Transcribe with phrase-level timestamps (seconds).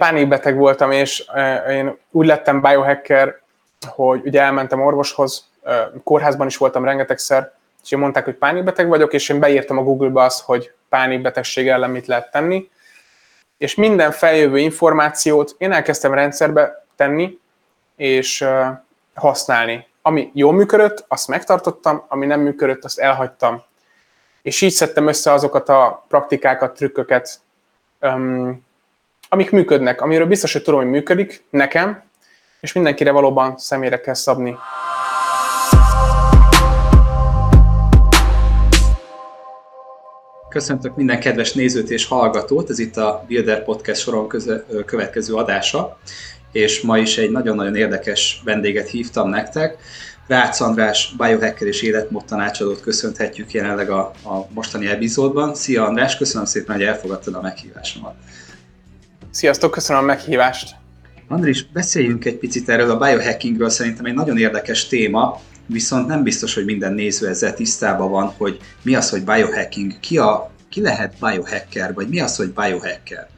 [0.00, 1.24] pánikbeteg voltam, és
[1.68, 3.40] én úgy lettem biohacker,
[3.86, 5.48] hogy ugye elmentem orvoshoz,
[6.04, 10.42] kórházban is voltam rengetegszer, és mondták, hogy pánikbeteg vagyok, és én beírtam a Google-ba azt,
[10.42, 12.70] hogy pánikbetegség ellen mit lehet tenni,
[13.58, 17.38] és minden feljövő információt én elkezdtem rendszerbe tenni,
[17.96, 18.46] és
[19.14, 19.86] használni.
[20.02, 23.62] Ami jól működött, azt megtartottam, ami nem működött, azt elhagytam.
[24.42, 27.40] És így szedtem össze azokat a praktikákat, trükköket,
[29.32, 32.02] amik működnek, amiről biztos, hogy tudom, hogy működik nekem,
[32.60, 34.56] és mindenkire valóban személyre kell szabni.
[40.48, 45.98] Köszöntök minden kedves nézőt és hallgatót, ez itt a Builder Podcast soron köze, következő adása,
[46.52, 49.78] és ma is egy nagyon-nagyon érdekes vendéget hívtam nektek.
[50.26, 55.54] Rácz András, biohacker és életmód tanácsadót köszönhetjük jelenleg a, a mostani epizódban.
[55.54, 58.14] Szia András, köszönöm szépen, hogy elfogadtad a meghívásomat.
[59.32, 60.76] Sziasztok, köszönöm a meghívást!
[61.28, 66.54] Andris, beszéljünk egy picit erről a biohackingről, szerintem egy nagyon érdekes téma, viszont nem biztos,
[66.54, 71.14] hogy minden néző ezzel tisztában van, hogy mi az, hogy biohacking, ki, a, ki lehet
[71.20, 73.28] biohacker, vagy mi az, hogy biohacker?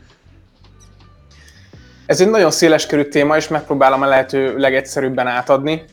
[2.07, 5.85] Ez egy nagyon széleskörű téma, és megpróbálom a lehető legegyszerűbben átadni.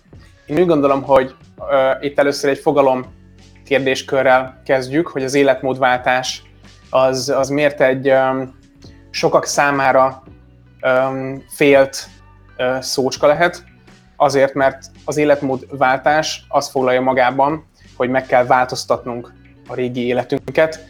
[0.46, 1.66] Én úgy gondolom, hogy uh,
[2.06, 3.06] itt először egy fogalom
[3.66, 6.44] kérdéskörrel kezdjük, hogy az életmódváltás
[6.90, 8.58] az, az miért egy um,
[9.10, 10.24] sokak számára
[10.82, 12.08] um, félt
[12.58, 13.64] uh, szócska lehet,
[14.16, 19.34] azért, mert az életmódváltás azt foglalja magában, hogy meg kell változtatnunk
[19.68, 20.86] a régi életünket.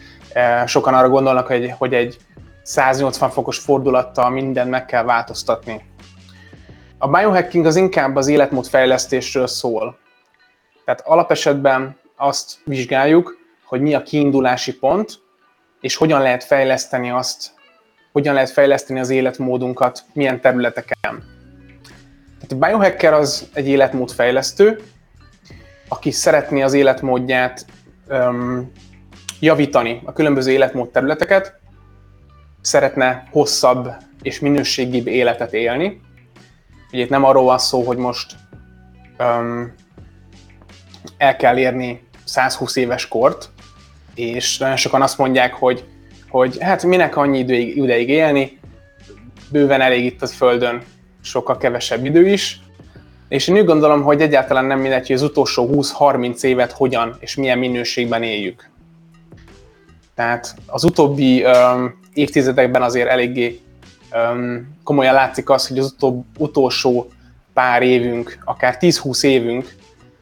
[0.66, 2.16] Sokan arra gondolnak, hogy, hogy egy
[2.62, 5.84] 180 fokos fordulattal minden meg kell változtatni.
[6.98, 9.98] A biohacking az inkább az életmódfejlesztésről szól.
[10.84, 15.18] Tehát alapesetben azt vizsgáljuk, hogy mi a kiindulási pont,
[15.80, 17.50] és hogyan lehet fejleszteni azt
[18.12, 21.22] hogyan lehet fejleszteni az életmódunkat, milyen területeken.
[22.40, 24.80] Tehát a biohacker az egy életmódfejlesztő,
[25.88, 27.66] aki szeretné az életmódját
[28.08, 28.72] um,
[29.40, 31.58] javítani, a különböző életmód területeket,
[32.60, 36.00] szeretne hosszabb és minőségibb életet élni.
[36.92, 38.34] Ugye itt nem arról van szó, hogy most
[39.18, 39.74] um,
[41.16, 43.50] el kell érni 120 éves kort,
[44.14, 45.84] és nagyon sokan azt mondják, hogy
[46.30, 48.58] hogy hát minek annyi időig, ideig élni,
[49.50, 50.82] bőven elég itt a Földön,
[51.22, 52.60] sokkal kevesebb idő is,
[53.28, 57.34] és én úgy gondolom, hogy egyáltalán nem mindegy, hogy az utolsó 20-30 évet hogyan és
[57.34, 58.70] milyen minőségben éljük.
[60.14, 63.60] Tehát az utóbbi um, évtizedekben azért eléggé
[64.12, 67.08] um, komolyan látszik az, hogy az utóbb, utolsó
[67.54, 69.74] pár évünk, akár 10-20 évünk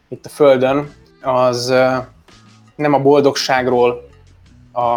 [0.09, 0.93] itt a Földön,
[1.23, 1.97] az uh,
[2.77, 4.09] nem a boldogságról,
[4.73, 4.97] a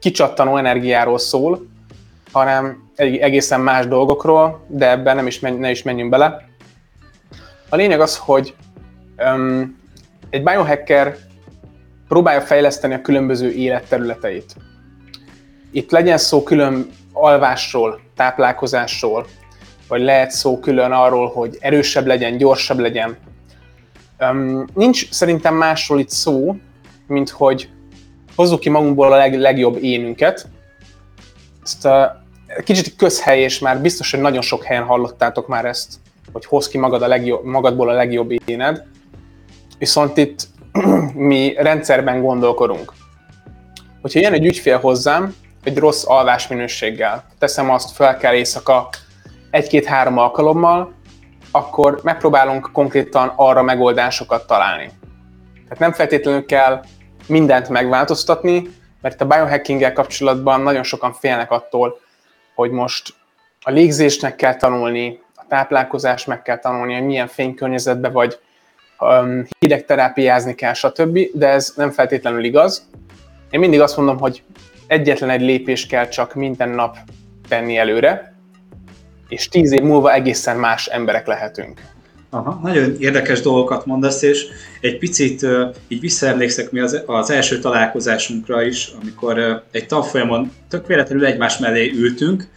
[0.00, 1.66] kicsattanó energiáról szól,
[2.32, 6.48] hanem egészen más dolgokról, de ebben nem is menj, ne is menjünk bele.
[7.68, 8.54] A lényeg az, hogy
[9.18, 9.78] um,
[10.30, 11.16] egy biohacker
[12.08, 14.56] próbálja fejleszteni a különböző életterületeit.
[15.70, 19.26] Itt legyen szó külön alvásról, táplálkozásról,
[19.88, 23.16] vagy lehet szó külön arról, hogy erősebb legyen, gyorsabb legyen.
[24.20, 26.56] Um, nincs szerintem másról itt szó,
[27.06, 27.68] mint hogy
[28.38, 30.46] hozzuk ki magunkból a leg, legjobb énünket.
[31.62, 32.22] Ezt a,
[32.64, 35.94] kicsit közhely, és már biztos, hogy nagyon sok helyen hallottátok már ezt,
[36.32, 38.82] hogy hoz ki magad a legjobb, magadból a legjobb éned.
[39.78, 40.48] Viszont itt
[41.30, 42.92] mi rendszerben gondolkodunk.
[44.00, 45.34] Hogyha jön egy ügyfél hozzám,
[45.64, 48.88] egy rossz alvásminőséggel, teszem azt, fel kell éjszaka
[49.50, 50.92] egy-két-három alkalommal,
[51.50, 54.90] akkor megpróbálunk konkrétan arra megoldásokat találni.
[55.54, 56.80] Tehát nem feltétlenül kell
[57.28, 58.68] mindent megváltoztatni,
[59.00, 62.00] mert a biohacking kapcsolatban nagyon sokan félnek attól,
[62.54, 63.14] hogy most
[63.60, 68.38] a légzésnek kell tanulni, a táplálkozást meg kell tanulni, hogy milyen fénykörnyezetbe vagy,
[69.00, 72.88] um, hidegterápiázni kell, stb., de ez nem feltétlenül igaz.
[73.50, 74.42] Én mindig azt mondom, hogy
[74.86, 76.96] egyetlen egy lépés kell csak minden nap
[77.48, 78.34] tenni előre,
[79.28, 81.80] és tíz év múlva egészen más emberek lehetünk.
[82.30, 84.46] Aha, nagyon érdekes dolgokat mondasz, és
[84.80, 85.46] egy picit
[85.88, 91.92] így visszaemlékszek mi az, az első találkozásunkra is, amikor egy tanfolyamon tök véletlenül egymás mellé
[91.94, 92.48] ültünk,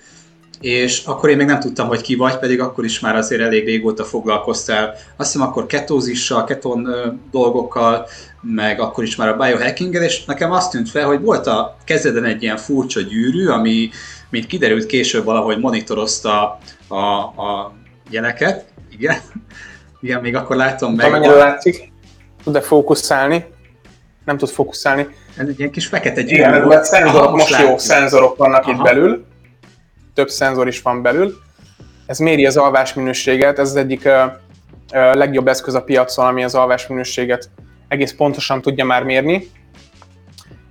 [0.62, 3.66] és akkor én még nem tudtam, hogy ki vagy, pedig akkor is már azért elég
[3.66, 4.94] régóta foglalkoztál.
[5.18, 6.88] Azt hiszem akkor ketózissal, keton
[7.32, 8.08] dolgokkal,
[8.42, 12.26] meg akkor is már a biohackinggel, és nekem azt tűnt fel, hogy volt a kezeden
[12.26, 13.90] egy ilyen furcsa gyűrű, ami,
[14.30, 16.58] mint kiderült később valahogy monitorozta
[16.88, 17.74] a, a
[18.10, 18.66] jeleket,
[19.02, 19.18] igen.
[20.02, 21.06] Igen, még akkor látom meg.
[21.06, 21.92] Amennyire látszik,
[22.44, 23.46] tud-e fókuszálni?
[24.26, 25.08] Nem tud fókuszálni.
[25.38, 26.84] Ez egy ilyen kis fekete gyűrű Igen, volt.
[26.84, 28.72] Szenzorok, most jó szenzorok vannak Aha.
[28.72, 29.26] itt belül.
[30.14, 31.34] több szenzor is van belül.
[32.06, 36.56] Ez méri az alvás minőséget, ez az egyik uh, legjobb eszköz a piacon, ami az
[36.56, 37.50] alvás minőséget
[37.88, 39.52] egész pontosan tudja már mérni.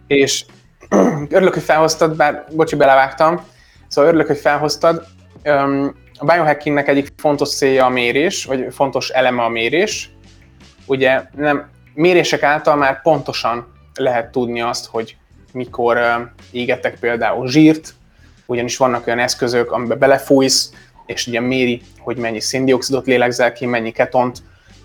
[0.07, 0.45] És
[1.29, 3.41] örülök, hogy felhoztad, bár bocsi, belevágtam,
[3.89, 5.07] szóval örülök, hogy felhoztad.
[6.21, 10.11] A biohackingnek egyik fontos célja a mérés, vagy fontos eleme a mérés.
[10.87, 15.17] Ugye nem, mérések által már pontosan lehet tudni azt, hogy
[15.53, 15.99] mikor
[16.51, 17.95] égetek például zsírt,
[18.47, 20.73] ugyanis vannak olyan eszközök, amiben belefújsz,
[21.07, 24.39] és ugye méri, hogy mennyi széndiokszidot lélegzel ki, mennyi ketont,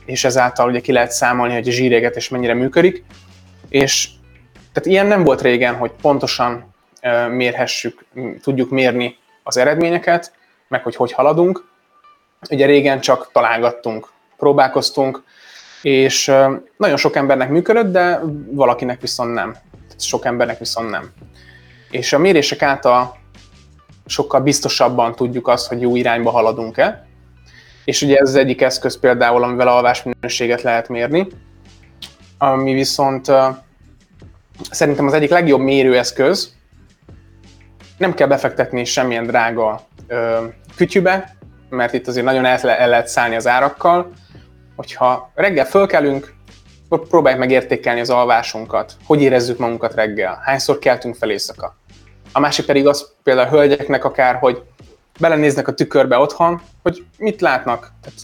[0.05, 3.03] és ezáltal ugye ki lehet számolni, hogy a zsírégetés mennyire működik.
[3.69, 4.09] És
[4.73, 6.73] tehát ilyen nem volt régen, hogy pontosan
[7.29, 8.05] mérhessük,
[8.41, 10.33] tudjuk mérni az eredményeket,
[10.75, 11.67] meg hogy hogy haladunk.
[12.49, 14.07] Ugye régen csak találgattunk,
[14.37, 15.23] próbálkoztunk,
[15.81, 16.31] és
[16.77, 19.55] nagyon sok embernek működött, de valakinek viszont nem.
[19.97, 21.11] Sok embernek viszont nem.
[21.91, 23.17] És a mérések által
[24.05, 27.07] sokkal biztosabban tudjuk azt, hogy jó irányba haladunk-e.
[27.85, 31.27] És ugye ez az egyik eszköz például, amivel alvás minőséget lehet mérni,
[32.37, 33.31] ami viszont
[34.71, 36.53] szerintem az egyik legjobb mérőeszköz,
[37.97, 39.81] nem kell befektetni semmilyen drága
[40.75, 41.35] kütyübe,
[41.69, 44.11] mert itt azért nagyon el, el lehet szállni az árakkal,
[44.75, 46.33] hogyha reggel fölkelünk,
[46.89, 51.75] próbáljuk meg értékelni az alvásunkat, hogy érezzük magunkat reggel, hányszor keltünk fel éjszaka.
[52.31, 54.63] A másik pedig az például a hölgyeknek akár, hogy
[55.19, 57.91] belenéznek a tükörbe otthon, hogy mit látnak.
[58.01, 58.19] Tehát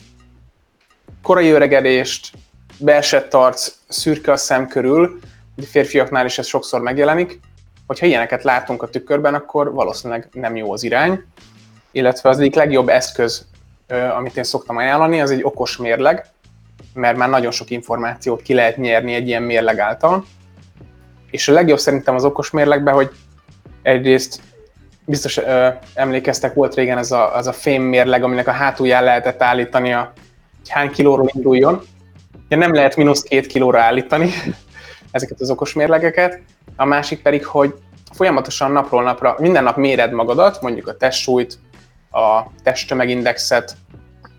[1.22, 2.32] korai öregedést,
[2.78, 5.20] beesett arc, szürke a szem körül,
[5.58, 7.40] a férfiaknál is ez sokszor megjelenik,
[7.88, 11.24] hogyha ilyeneket látunk a tükörben, akkor valószínűleg nem jó az irány,
[11.92, 13.46] illetve az egyik legjobb eszköz,
[14.18, 16.26] amit én szoktam ajánlani, az egy okos mérleg,
[16.94, 20.26] mert már nagyon sok információt ki lehet nyerni egy ilyen mérleg által.
[21.32, 23.12] És a legjobb szerintem az okos mérlegben, hogy
[23.82, 24.42] egyrészt
[25.06, 29.42] biztos ö, emlékeztek, volt régen ez a, az a fém mérleg, aminek a hátulján lehetett
[29.42, 30.14] állítani, a,
[30.58, 31.82] hogy hány kilóról induljon.
[32.50, 34.30] Ja, nem lehet mínusz két kilóra állítani
[35.12, 36.42] ezeket az okos mérlegeket.
[36.76, 37.74] A másik pedig, hogy
[38.14, 41.58] folyamatosan napról napra, minden nap méred magadat, mondjuk a testsúlyt,
[42.12, 43.76] a testtömegindexet,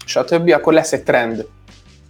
[0.04, 1.46] stb., akkor lesz egy trend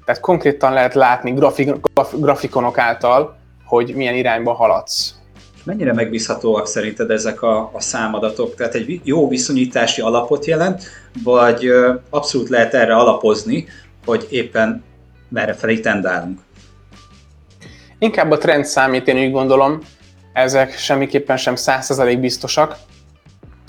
[0.04, 5.14] tehát konkrétan lehet látni grafik, graf, grafikonok által, hogy milyen irányba haladsz.
[5.64, 8.54] Mennyire megbízhatóak szerinted ezek a, a számadatok?
[8.54, 10.82] Tehát egy jó viszonyítási alapot jelent,
[11.24, 11.70] vagy
[12.10, 13.66] abszolút lehet erre alapozni,
[14.04, 14.84] hogy éppen
[15.28, 16.40] merre felé tendálunk?
[17.98, 19.78] Inkább a trend számít, én úgy gondolom,
[20.32, 22.76] ezek semmiképpen sem 100% biztosak,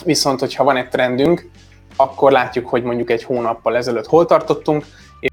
[0.06, 1.50] viszont hogyha van egy trendünk,
[1.96, 4.86] akkor látjuk, hogy mondjuk egy hónappal ezelőtt hol tartottunk,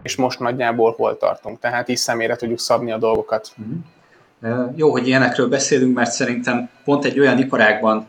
[0.03, 1.59] és most nagyjából hol tartunk.
[1.59, 3.53] Tehát így személyre tudjuk szabni a dolgokat.
[3.59, 4.71] Uh-huh.
[4.77, 8.09] Jó, hogy ilyenekről beszélünk, mert szerintem pont egy olyan iparágban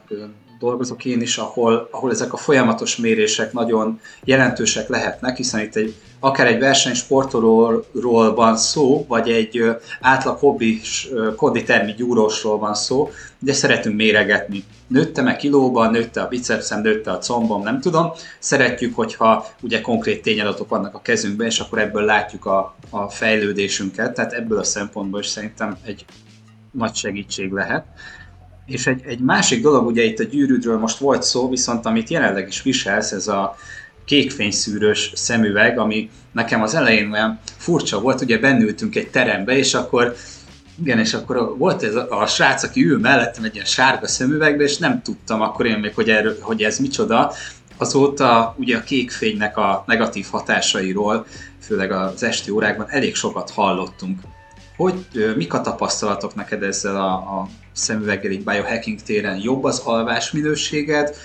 [0.59, 5.95] dolgozok én is, ahol, ahol ezek a folyamatos mérések nagyon jelentősek lehetnek, hiszen itt egy,
[6.23, 9.63] akár egy versenysportolóról van szó, vagy egy
[10.01, 13.09] átlag hobbis konditermi gyúrósról van szó,
[13.39, 14.63] de szeretünk méregetni.
[14.87, 18.11] Nőttem-e kilóban, nőtte a bicepszem, nőtte a combom, nem tudom.
[18.39, 24.13] Szeretjük, hogyha ugye konkrét tényadatok vannak a kezünkben, és akkor ebből látjuk a, a fejlődésünket,
[24.13, 26.05] tehát ebből a szempontból is szerintem egy
[26.71, 27.85] nagy segítség lehet.
[28.65, 32.47] És egy, egy másik dolog, ugye itt a gyűrűdről most volt szó, viszont amit jelenleg
[32.47, 33.55] is viselsz, ez a
[34.05, 40.15] kékfényszűrős szemüveg, ami nekem az elején olyan furcsa volt, ugye bennültünk egy terembe, és akkor
[40.83, 44.63] igen, és akkor volt ez a, a srác, aki ül mellettem egy ilyen sárga szemüvegbe,
[44.63, 47.33] és nem tudtam akkor én még, hogy, erről, hogy ez micsoda.
[47.77, 51.25] Azóta ugye a kékfénynek a negatív hatásairól,
[51.61, 54.19] főleg az esti órákban elég sokat hallottunk.
[54.77, 59.39] Hogy, mik a tapasztalatok neked ezzel a, a szemüveggel biohacking téren?
[59.41, 61.15] Jobb az alvás minőséged,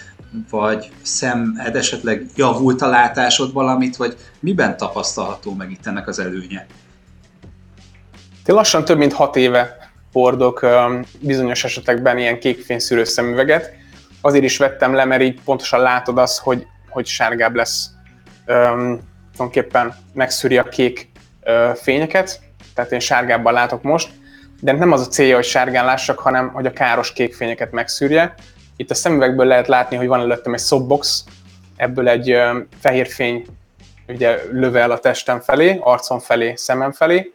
[0.51, 6.67] vagy szemed esetleg javult a látásod valamit, vagy miben tapasztalható meg itt ennek az előnye?
[8.47, 9.77] Én lassan több mint hat éve
[10.13, 10.67] hordok
[11.21, 13.73] bizonyos esetekben ilyen kékfényszűrő szemüveget.
[14.21, 17.91] Azért is vettem le, mert így pontosan látod azt, hogy, hogy sárgább lesz.
[18.47, 19.01] Um,
[19.33, 21.11] tulajdonképpen megszűri a kék
[21.45, 22.41] uh, fényeket,
[22.75, 24.11] tehát én sárgábban látok most,
[24.61, 28.35] de nem az a célja, hogy sárgán lássak, hanem hogy a káros kék fényeket megszűrje.
[28.77, 31.25] Itt a szemüvegből lehet látni, hogy van előttem egy softbox,
[31.77, 32.37] ebből egy
[32.81, 33.47] fehér fény
[34.09, 37.33] ugye lövel a testem felé, arcom felé, szemem felé.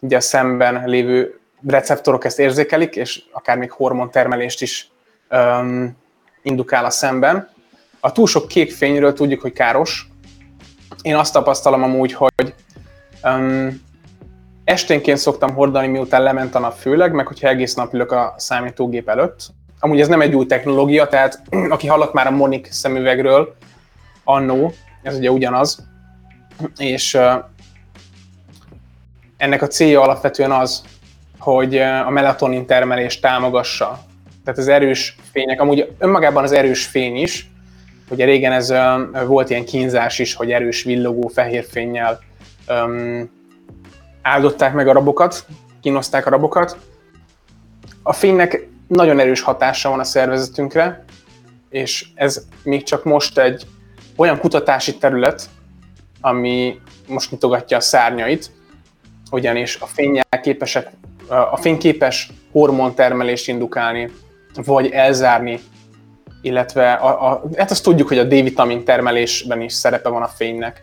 [0.00, 4.90] Ugye a szemben lévő receptorok ezt érzékelik, és akár még hormontermelést is
[5.30, 5.96] um,
[6.42, 7.48] indukál a szemben.
[8.00, 10.08] A túl sok kék fényről tudjuk, hogy káros.
[11.02, 12.54] Én azt tapasztalom amúgy, hogy
[13.22, 13.82] um,
[14.64, 19.08] esténként szoktam hordani, miután lement a nap főleg, meg hogyha egész nap ülök a számítógép
[19.08, 19.46] előtt,
[19.84, 21.42] amúgy ez nem egy új technológia, tehát
[21.74, 23.54] aki hallott már a Monik szemüvegről,
[24.24, 24.72] annó,
[25.02, 25.86] ez ugye ugyanaz,
[26.76, 27.18] és
[29.36, 30.82] ennek a célja alapvetően az,
[31.38, 33.98] hogy a melatonin termelést támogassa.
[34.44, 37.50] Tehát az erős fények, amúgy önmagában az erős fény is,
[38.10, 38.72] ugye régen ez
[39.26, 42.20] volt ilyen kínzás is, hogy erős villogó fehér fényjel
[42.68, 43.30] um,
[44.22, 45.46] áldották meg a rabokat,
[45.80, 46.76] kínozták a rabokat.
[48.02, 51.04] A fénynek nagyon erős hatása van a szervezetünkre,
[51.70, 53.66] és ez még csak most egy
[54.16, 55.48] olyan kutatási terület,
[56.20, 58.50] ami most nyitogatja a szárnyait,
[59.30, 60.90] ugyanis a fényjel képesek,
[61.28, 64.10] a fény képes hormontermelést indukálni,
[64.54, 65.60] vagy elzárni,
[66.42, 70.82] illetve a, a, hát azt tudjuk, hogy a D-vitamin termelésben is szerepe van a fénynek.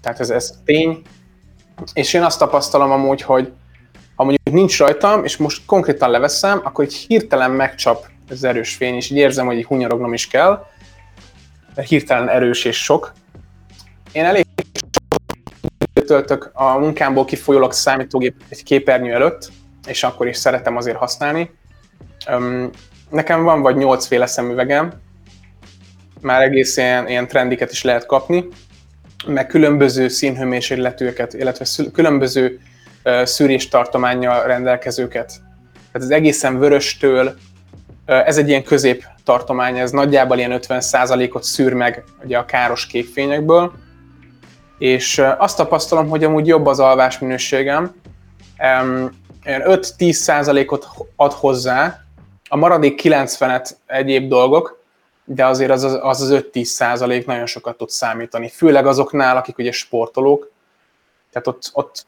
[0.00, 1.02] Tehát ez, ez tény.
[1.92, 3.52] És én azt tapasztalom amúgy, hogy
[4.22, 8.94] ha mondjuk nincs rajtam, és most konkrétan leveszem, akkor egy hirtelen megcsap ez erős fény,
[8.94, 10.66] és így érzem, hogy így hunyorognom is kell,
[11.88, 13.12] hirtelen erős és sok.
[14.12, 14.44] Én elég
[16.06, 19.52] töltök a munkámból kifolyólag számítógép egy képernyő előtt,
[19.86, 21.50] és akkor is szeretem azért használni.
[23.10, 24.92] Nekem van vagy nyolcféle szemüvegem,
[26.20, 28.48] már egész ilyen, ilyen trendiket is lehet kapni,
[29.26, 32.60] meg különböző színhőmérsékletűeket, illetve különböző
[33.24, 35.26] szűréstartományjal rendelkezőket.
[35.92, 37.34] Tehát az egészen vöröstől,
[38.04, 43.72] ez egy ilyen közép tartomány, ez nagyjából ilyen 50%-ot szűr meg ugye a káros képfényekből,
[44.78, 47.94] és azt tapasztalom, hogy amúgy jobb az alvás minőségem,
[49.44, 52.00] 5-10%-ot ad hozzá,
[52.48, 54.80] a maradék 90-et egyéb dolgok,
[55.24, 59.58] de azért az az, az, az 5-10 százalék nagyon sokat tud számítani, főleg azoknál, akik
[59.58, 60.51] ugye sportolók,
[61.32, 62.06] tehát ott, ott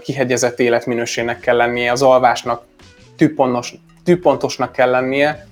[0.00, 2.62] kihegyezett életminőségnek kell lennie, az alvásnak
[3.16, 5.48] tűpontos, tűpontosnak kell lennie,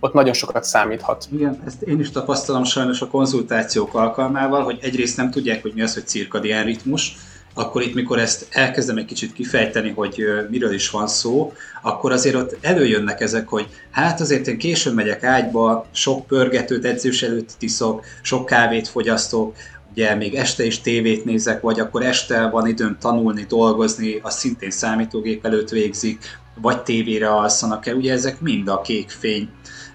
[0.00, 1.28] ott nagyon sokat számíthat.
[1.32, 5.82] Igen, ezt én is tapasztalom sajnos a konzultációk alkalmával, hogy egyrészt nem tudják, hogy mi
[5.82, 7.16] az, hogy cirkadián ritmus,
[7.58, 11.52] akkor itt, mikor ezt elkezdem egy kicsit kifejteni, hogy miről is van szó,
[11.82, 17.22] akkor azért ott előjönnek ezek, hogy hát azért én későn megyek ágyba, sok pörgetőt edzés
[17.22, 19.56] előtt tiszok, sok kávét fogyasztok,
[19.96, 24.70] ugye még este is tévét nézek, vagy akkor este van időm tanulni, dolgozni, az szintén
[24.70, 29.48] számítógép előtt végzik, vagy tévére alszanak el, ugye ezek mind a kék fény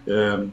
[0.05, 0.43] ö,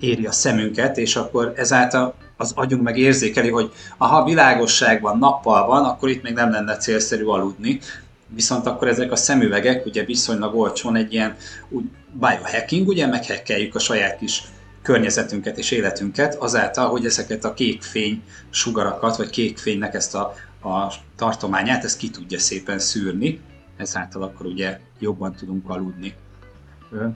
[0.00, 5.66] éri a szemünket, és akkor ezáltal az agyunk meg érzékeli, hogy ha világosság van, nappal
[5.66, 7.80] van, akkor itt még nem lenne célszerű aludni,
[8.26, 11.36] viszont akkor ezek a szemüvegek ugye viszonylag olcsón egy ilyen
[11.68, 14.42] úgy biohacking, ugye meghekkeljük a saját kis
[14.82, 21.84] környezetünket és életünket azáltal, hogy ezeket a kékfény sugarakat, vagy kékfénynek ezt a, a tartományát,
[21.84, 23.40] ezt ki tudja szépen szűrni,
[23.76, 26.14] ezáltal akkor ugye jobban tudunk aludni.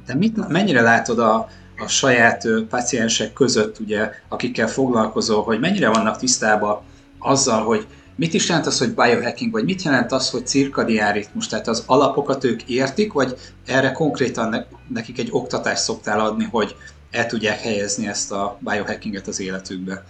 [0.07, 6.17] De mit, mennyire látod a, a saját paciensek között, ugye, akikkel foglalkozol, hogy mennyire vannak
[6.17, 6.81] tisztában
[7.19, 11.47] azzal, hogy mit is jelent az, hogy biohacking, vagy mit jelent az, hogy cirkadián ritmus,
[11.47, 16.77] tehát az alapokat ők értik, vagy erre konkrétan nekik egy oktatást szoktál adni, hogy
[17.11, 20.05] el tudják helyezni ezt a biohackinget az életükbe?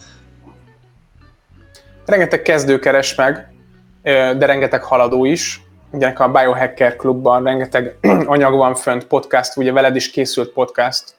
[2.07, 3.53] Rengeteg kezdő keres meg,
[4.03, 5.61] de rengeteg haladó is.
[5.91, 7.97] Ugye a Biohacker klubban rengeteg
[8.35, 11.15] anyag van fönt, podcast, ugye veled is készült podcast,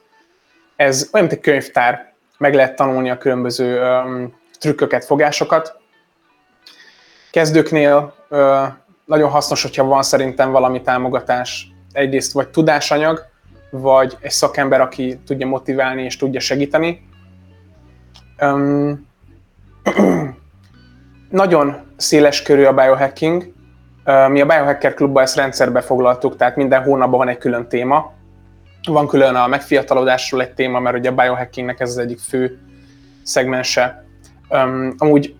[0.77, 5.79] ez olyan, mint egy könyvtár, meg lehet tanulni a különböző um, trükköket, fogásokat.
[7.31, 8.67] Kezdőknél uh,
[9.05, 13.25] nagyon hasznos, hogyha van szerintem valami támogatás, egyrészt vagy tudásanyag,
[13.69, 17.07] vagy egy szakember, aki tudja motiválni és tudja segíteni.
[18.41, 19.07] Um,
[21.29, 23.55] nagyon széles körű a biohacking.
[24.03, 28.13] Mi a Biohacker klubban ezt rendszerbe foglaltuk, tehát minden hónapban van egy külön téma,
[28.88, 32.59] van külön a megfiatalodásról egy téma, mert ugye a biohackingnek ez az egyik fő
[33.24, 34.05] szegmense.
[34.50, 35.36] Um, amúgy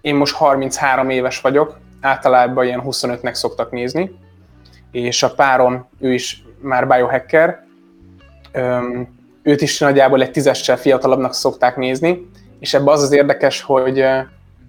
[0.00, 4.10] én most 33 éves vagyok, általában ilyen 25-nek szoktak nézni,
[4.90, 7.64] és a párom, ő is már biohacker,
[9.42, 12.30] őt is nagyjából egy tízessel fiatalabbnak szokták nézni,
[12.60, 14.04] és ebben az az érdekes, hogy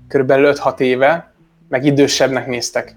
[0.07, 1.33] körülbelül 5-6 éve
[1.69, 2.95] meg idősebbnek néztek,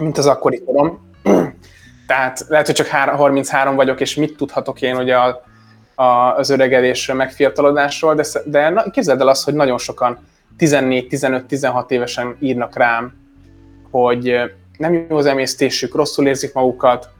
[0.00, 1.12] mint az akkori korom.
[2.06, 5.42] Tehát lehet, hogy csak 33 vagyok, és mit tudhatok én ugye a,
[5.94, 10.18] a, az öregedésről, megfiatalodásról, de, de na, képzeld el azt, hogy nagyon sokan
[10.58, 13.12] 14-15-16 évesen írnak rám,
[13.90, 14.34] hogy
[14.76, 17.13] nem jó az emésztésük, rosszul érzik magukat,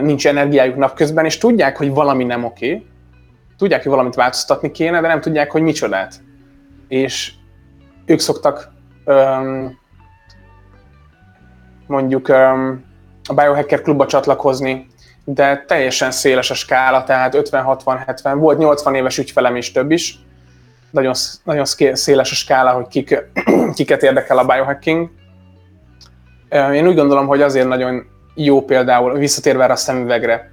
[0.00, 2.86] nincs energiájuk napközben, és tudják, hogy valami nem oké,
[3.58, 6.14] tudják, hogy valamit változtatni kéne, de nem tudják, hogy micsodát.
[6.88, 7.32] És
[8.06, 8.72] ők szoktak
[11.86, 12.28] mondjuk
[13.24, 14.86] a Biohacker klubba csatlakozni,
[15.24, 20.18] de teljesen széles a skála, tehát 50-60-70, volt 80 éves ügyfelem is több is,
[20.90, 21.14] nagyon,
[21.44, 23.22] nagyon széles a skála, hogy kik,
[23.76, 25.10] kiket érdekel a biohacking.
[26.72, 28.06] Én úgy gondolom, hogy azért nagyon
[28.36, 30.50] jó például, visszatérve erre a szemüvegre,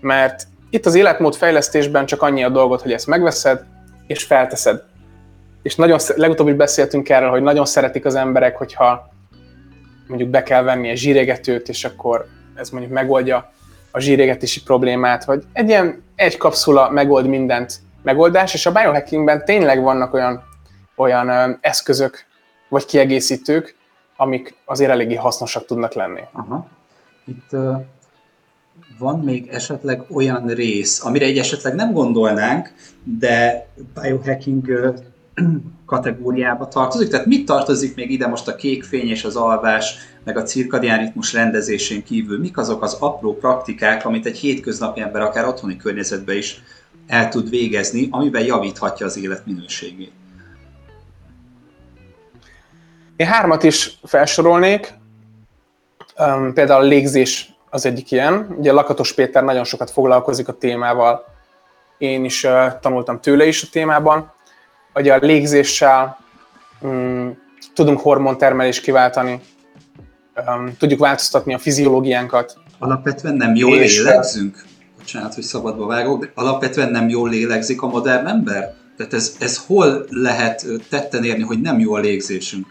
[0.00, 3.64] mert itt az életmód fejlesztésben csak annyi a dolgot, hogy ezt megveszed,
[4.06, 4.82] és felteszed.
[5.62, 9.12] És nagyon, legutóbb is beszéltünk erről, hogy nagyon szeretik az emberek, hogyha
[10.06, 13.52] mondjuk be kell venni egy zsírégetőt, és akkor ez mondjuk megoldja
[13.90, 19.82] a zsírégetési problémát, vagy egy ilyen egy kapszula megold mindent megoldás, és a biohackingben tényleg
[19.82, 20.42] vannak olyan,
[20.96, 22.24] olyan eszközök,
[22.68, 23.76] vagy kiegészítők,
[24.16, 26.20] amik azért eléggé hasznosak tudnak lenni.
[26.32, 26.66] Aha.
[27.26, 27.56] Itt
[28.98, 33.66] van még esetleg olyan rész, amire egy esetleg nem gondolnánk, de
[34.02, 34.94] biohacking
[35.86, 37.08] kategóriába tartozik.
[37.08, 40.98] Tehát mit tartozik még ide most a kék fény és az alvás, meg a cirkadián
[40.98, 42.38] ritmus rendezésén kívül?
[42.38, 46.62] Mik azok az apró praktikák, amit egy hétköznapi ember akár otthoni környezetben is
[47.06, 50.12] el tud végezni, amiben javíthatja az élet minőségét?
[53.16, 54.94] Én hármat is felsorolnék.
[56.54, 58.54] Például a légzés az egyik ilyen.
[58.58, 61.24] Ugye Lakatos Péter nagyon sokat foglalkozik a témával.
[61.98, 62.46] Én is
[62.80, 64.32] tanultam tőle is a témában
[64.94, 66.18] hogy a légzéssel
[66.80, 67.38] um,
[67.74, 69.40] tudunk hormontermelést kiváltani,
[70.46, 72.56] um, tudjuk változtatni a fiziológiánkat.
[72.78, 74.64] Alapvetően nem jól és lélegzünk?
[74.98, 78.74] Bocsánat, hogy szabadba vágok, de alapvetően nem jól lélegzik a modern ember?
[78.96, 82.66] Tehát ez, ez hol lehet tetten érni, hogy nem jó a légzésünk?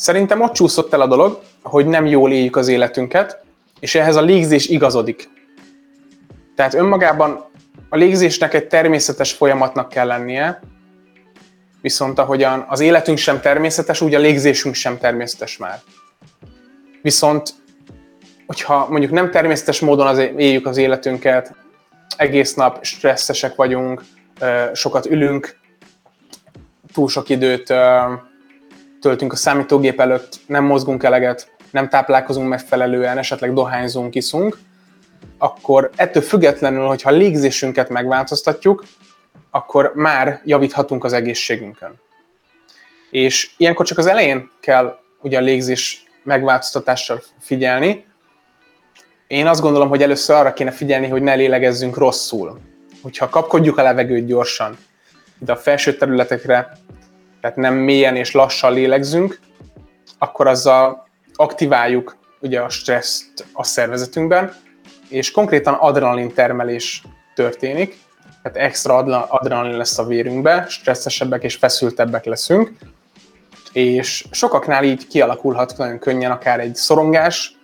[0.00, 3.42] Szerintem ott csúszott el a dolog, hogy nem jól éljük az életünket,
[3.80, 5.28] és ehhez a légzés igazodik.
[6.54, 7.44] Tehát önmagában
[7.88, 10.60] a légzésnek egy természetes folyamatnak kell lennie,
[11.80, 15.80] viszont ahogyan az életünk sem természetes, úgy a légzésünk sem természetes már.
[17.02, 17.50] Viszont,
[18.46, 21.54] hogyha mondjuk nem természetes módon az, éljük az életünket,
[22.16, 24.02] egész nap stresszesek vagyunk,
[24.72, 25.58] sokat ülünk,
[26.92, 27.72] túl sok időt
[29.00, 34.58] töltünk a számítógép előtt, nem mozgunk eleget, nem táplálkozunk megfelelően, esetleg dohányzunk, iszunk,
[35.38, 38.84] akkor ettől függetlenül, hogyha a légzésünket megváltoztatjuk,
[39.50, 42.00] akkor már javíthatunk az egészségünkön.
[43.10, 48.04] És ilyenkor csak az elején kell ugye a légzés megváltoztatással figyelni.
[49.26, 52.60] Én azt gondolom, hogy először arra kéne figyelni, hogy ne lélegezzünk rosszul.
[53.02, 54.76] Hogyha kapkodjuk a levegőt gyorsan,
[55.38, 56.72] de a felső területekre,
[57.40, 59.38] tehát nem mélyen és lassan lélegzünk,
[60.18, 64.52] akkor azzal aktiváljuk ugye a stresszt a szervezetünkben,
[65.08, 67.02] és konkrétan adrenalin termelés
[67.34, 67.98] történik,
[68.42, 68.96] tehát extra
[69.28, 72.72] adrenalin lesz a vérünkbe, stresszesebbek és feszültebbek leszünk,
[73.72, 77.56] és sokaknál így kialakulhat nagyon könnyen akár egy szorongás,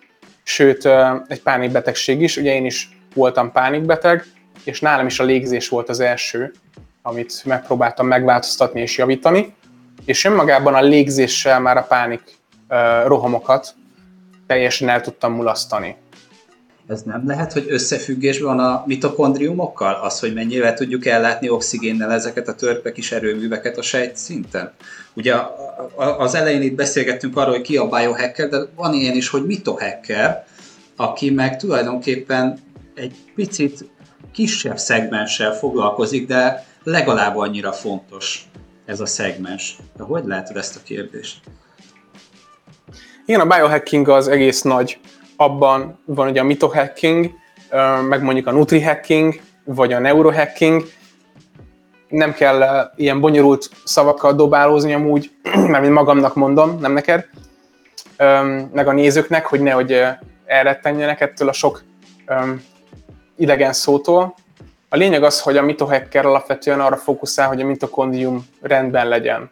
[0.43, 0.89] sőt
[1.29, 2.37] egy pánikbetegség is.
[2.37, 4.25] Ugye én is voltam pánikbeteg,
[4.65, 6.53] és nálam is a légzés volt az első,
[7.03, 9.55] amit megpróbáltam megváltoztatni és javítani,
[10.05, 12.23] és önmagában a légzéssel már a pánik
[13.07, 13.75] rohamokat
[14.47, 15.97] teljesen el tudtam mulasztani
[16.87, 19.95] ez nem lehet, hogy összefüggésben van a mitokondriumokkal?
[19.95, 24.73] Az, hogy mennyire tudjuk ellátni oxigénnel ezeket a törpe kis erőműveket a sejt szinten?
[25.15, 25.35] Ugye
[26.19, 30.45] az elején itt beszélgettünk arról, hogy ki a biohacker, de van ilyen is, hogy mitohacker,
[30.97, 32.59] aki meg tulajdonképpen
[32.95, 33.89] egy picit
[34.33, 38.49] kisebb szegmenssel foglalkozik, de legalább annyira fontos
[38.87, 39.77] ez a szegmens.
[39.97, 41.41] De hogy látod ezt a kérdést?
[43.27, 44.99] Igen, a biohacking az egész nagy
[45.37, 47.31] abban van ugye a mitohacking,
[48.09, 50.85] meg mondjuk a nutrihacking, vagy a neurohacking.
[52.09, 55.31] Nem kell ilyen bonyolult szavakkal dobálózni amúgy,
[55.71, 57.29] mert mint magamnak mondom, nem neked,
[58.73, 60.03] meg a nézőknek, hogy nehogy
[60.45, 61.83] elrettenjenek ettől a sok
[63.37, 64.35] idegen szótól.
[64.97, 69.51] A lényeg az, hogy a mitohacker alapvetően arra fókuszál, hogy a mitokondrium rendben legyen.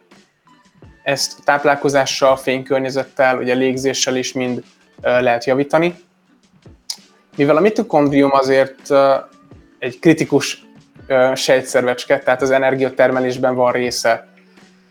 [1.03, 4.63] Ezt táplálkozással, fénykörnyezettel, ugye légzéssel is mind
[5.01, 5.95] lehet javítani.
[7.37, 8.91] Mivel a mitokondrium azért
[9.79, 10.65] egy kritikus
[11.33, 14.27] sejtszervecske, tehát az energiatermelésben van része.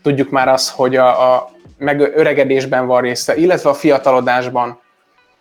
[0.01, 4.79] Tudjuk már azt, hogy a, a megöregedésben van része, illetve a fiatalodásban,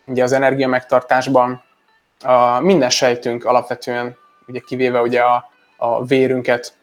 [0.06, 1.62] ugye az energia megtartásban
[2.22, 6.74] a minden sejtünk alapvetően, ugye kivéve ugye a, a vérünket,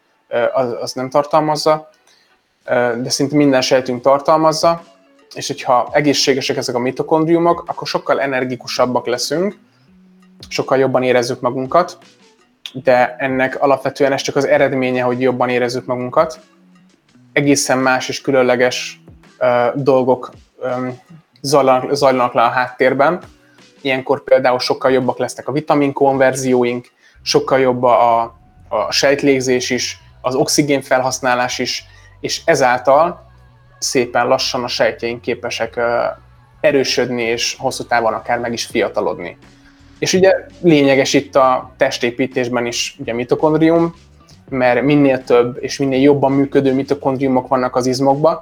[0.52, 1.88] az, az nem tartalmazza,
[2.96, 4.82] de szinte minden sejtünk tartalmazza,
[5.34, 9.56] és hogyha egészségesek ezek a mitokondriumok, akkor sokkal energikusabbak leszünk,
[10.48, 11.98] sokkal jobban érezzük magunkat,
[12.72, 16.40] de ennek alapvetően ez csak az eredménye, hogy jobban érezzük magunkat.
[17.32, 19.00] Egészen más és különleges
[19.38, 21.00] uh, dolgok um,
[21.40, 23.20] zajlanak, zajlanak le a háttérben,
[23.80, 26.90] ilyenkor például sokkal jobbak lesznek a vitamin konverzióink,
[27.22, 28.20] sokkal jobb a,
[28.68, 31.84] a sejtlégzés is, az oxigén felhasználás is,
[32.20, 33.30] és ezáltal
[33.78, 35.80] szépen lassan a sejtjeink képesek
[36.60, 39.36] erősödni, és hosszú távon akár meg is fiatalodni.
[39.98, 43.94] És ugye lényeges itt a testépítésben is ugye mitokondrium,
[44.48, 48.40] mert minél több és minél jobban működő mitokondriumok vannak az izmokban,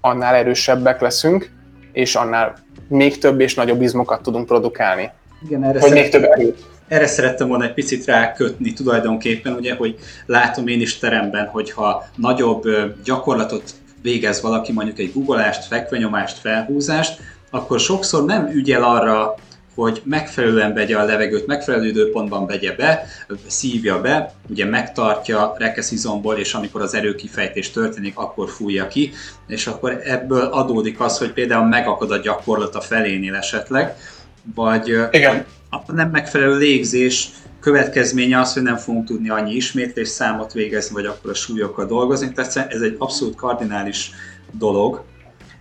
[0.00, 1.50] annál erősebbek leszünk,
[1.92, 2.54] és annál
[2.88, 5.10] még több és nagyobb izmokat tudunk produkálni.
[5.46, 6.75] Igen, erre hogy még több erőt.
[6.88, 9.96] Erre szerettem volna egy picit rákötni tulajdonképpen, ugye, hogy
[10.26, 12.64] látom én is teremben, hogyha nagyobb
[13.04, 13.70] gyakorlatot
[14.02, 17.20] végez valaki, mondjuk egy guggolást, fekvenyomást, felhúzást,
[17.50, 19.34] akkor sokszor nem ügyel arra,
[19.74, 23.06] hogy megfelelően vegye a levegőt, megfelelő időpontban vegye be,
[23.46, 29.12] szívja be, ugye megtartja rekeszizomból, és amikor az erőkifejtés történik, akkor fújja ki,
[29.46, 33.96] és akkor ebből adódik az, hogy például megakad a gyakorlat a felénél esetleg,
[34.54, 35.46] vagy Igen.
[35.70, 41.06] A nem megfelelő légzés következménye az, hogy nem fogunk tudni annyi ismétlés számot végezni, vagy
[41.06, 44.10] akkor a súlyokkal dolgozni, tehát ez egy abszolút kardinális
[44.50, 45.02] dolog.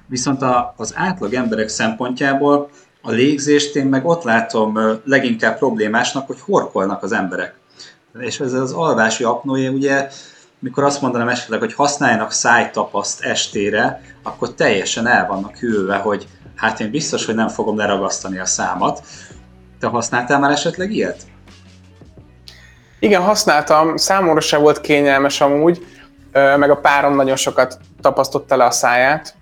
[0.08, 0.44] Viszont
[0.76, 2.70] az átlag emberek szempontjából
[3.02, 7.56] a légzést én meg ott látom leginkább problémásnak, hogy horkolnak az emberek.
[8.20, 10.10] És ez az alvási apnója, ugye,
[10.60, 16.80] mikor azt mondanám esetleg, hogy használjanak szájtapaszt estére, akkor teljesen el vannak hűlve, hogy hát
[16.80, 19.04] én biztos, hogy nem fogom leragasztani a számat.
[19.86, 21.18] Te használtál már esetleg ilyet?
[23.00, 23.98] Igen, használtam.
[23.98, 25.86] Számomra se volt kényelmes amúgy,
[26.32, 29.36] meg a párom nagyon sokat tapasztotta le a száját,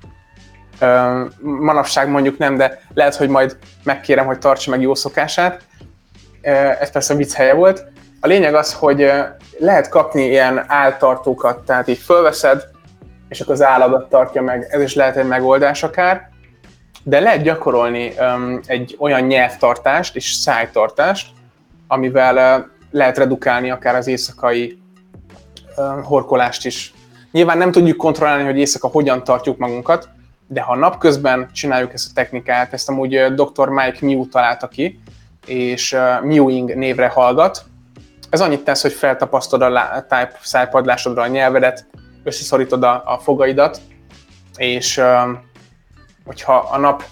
[1.42, 5.62] Manapság mondjuk nem, de lehet, hogy majd megkérem, hogy tartsa meg jó szokását.
[6.80, 7.86] Ez persze vicc helye volt.
[8.22, 9.12] A lényeg az, hogy
[9.58, 12.64] lehet kapni ilyen áltartókat, tehát így fölveszed,
[13.30, 16.30] és akkor az álladat tartja meg, ez is lehet egy megoldás akár,
[17.04, 21.28] de lehet gyakorolni um, egy olyan nyelvtartást és szájtartást,
[21.88, 24.78] amivel uh, lehet redukálni akár az éjszakai
[25.78, 26.94] uh, horkolást is.
[27.32, 30.10] Nyilván nem tudjuk kontrollálni, hogy éjszaka hogyan tartjuk magunkat,
[30.48, 33.70] de ha napközben csináljuk ezt a technikát, ezt amúgy dr.
[33.70, 35.00] Mike Mew találta ki,
[35.46, 37.66] és Mewing névre hallgat,
[38.34, 40.06] ez annyit tesz, hogy feltapasztod a
[40.42, 41.86] szájpadlásodra a nyelvedet,
[42.24, 43.82] összeszorítod a, a fogaidat,
[44.58, 45.02] és
[46.26, 47.04] hogyha a nap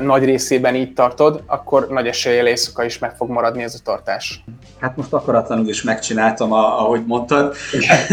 [0.00, 4.44] nagy részében így tartod, akkor nagy eséllyel éjszaka is meg fog maradni ez a tartás.
[4.80, 7.54] Hát most akaratlanul is megcsináltam, ahogy mondtad.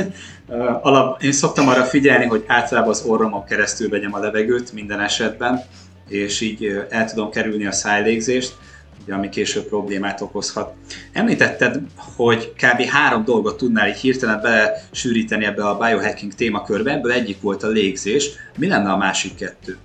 [0.81, 5.61] Alap, én szoktam arra figyelni, hogy általában az orromon keresztül vegyem a levegőt minden esetben,
[6.07, 8.55] és így el tudom kerülni a szájlégzést,
[9.03, 10.73] ugye, ami később problémát okozhat.
[11.13, 11.79] Említetted,
[12.15, 12.81] hogy kb.
[12.81, 18.29] három dolgot tudnál így hirtelen belesűríteni ebbe a biohacking témakörbe, ebből egyik volt a légzés.
[18.57, 19.77] Mi lenne a másik kettő?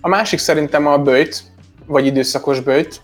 [0.00, 1.42] A másik szerintem a bőjt,
[1.86, 3.00] vagy időszakos bőjt.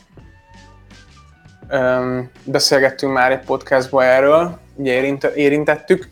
[2.45, 6.09] Beszélgettünk már egy podcastban erről, ugye érint, érintettük.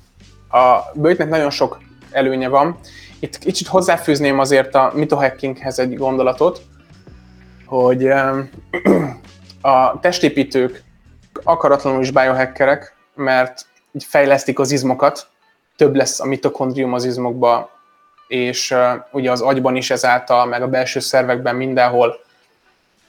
[0.50, 1.78] A bőjtnek nagyon sok
[2.10, 2.78] előnye van.
[3.18, 6.62] Itt kicsit hozzáfűzném azért a mitohackinghez egy gondolatot,
[7.66, 8.06] hogy
[9.60, 10.82] a testépítők
[11.42, 15.26] akaratlanul is biohackerek, mert így fejlesztik az izmokat,
[15.76, 17.70] több lesz a mitokondrium az izmokba,
[18.26, 18.74] és
[19.10, 22.20] ugye az agyban is ezáltal, meg a belső szervekben mindenhol,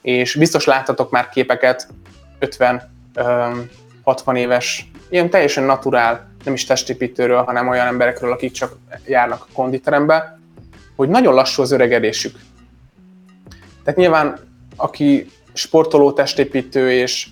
[0.02, 1.88] és biztos láttatok már képeket
[2.38, 3.70] 50 um,
[4.04, 9.52] 60 éves, ilyen teljesen naturál, nem is testépítőről, hanem olyan emberekről, akik csak járnak a
[9.52, 10.38] konditerembe,
[10.96, 12.38] hogy nagyon lassú az öregedésük.
[13.84, 14.38] Tehát nyilván,
[14.76, 17.26] aki sportoló, testépítő és,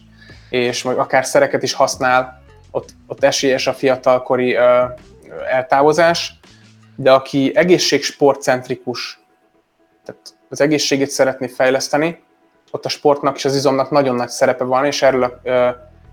[0.51, 4.85] és akár szereket is használ, ott, ott esélyes a fiatalkori ö,
[5.51, 6.41] eltávozás,
[6.97, 9.21] de aki egészségsportcentrikus,
[10.05, 12.23] tehát az egészségét szeretné fejleszteni,
[12.71, 15.41] ott a sportnak és az izomnak nagyon nagy szerepe van, és erről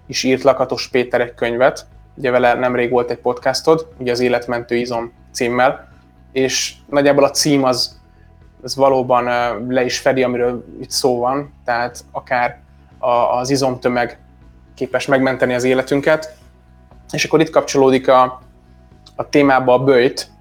[0.08, 4.76] is írt Lakatos Péter egy könyvet, ugye vele nemrég volt egy podcastod, ugye az Életmentő
[4.76, 5.88] izom címmel,
[6.32, 8.00] és nagyjából a cím az,
[8.62, 9.24] az valóban
[9.68, 12.60] le is fedi, amiről itt szó van, tehát akár
[13.40, 14.20] az izomtömeg
[14.76, 16.36] képes megmenteni az életünket,
[17.12, 18.42] és akkor itt kapcsolódik a,
[19.16, 20.32] a témába a bőjt,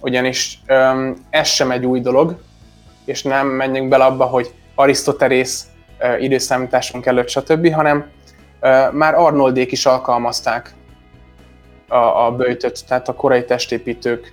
[0.00, 2.38] ugyanis um, ez sem egy új dolog,
[3.04, 5.66] és nem menjünk bele abba, hogy Arisztoterész
[6.00, 8.14] uh, időszámításunk előtt, stb., hanem
[8.92, 10.74] már Arnoldék is alkalmazták
[11.88, 14.32] a, a bőjtöt, tehát a korai testépítők.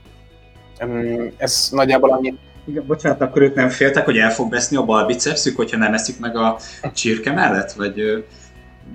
[1.38, 2.34] Ez nagyjából annyi.
[2.66, 5.94] Igen, bocsánat, akkor ők nem féltek, hogy el fog veszni a bal bicepszük, hogyha nem
[5.94, 6.58] eszik meg a
[6.94, 7.72] csirke mellett?
[7.72, 8.26] Vagy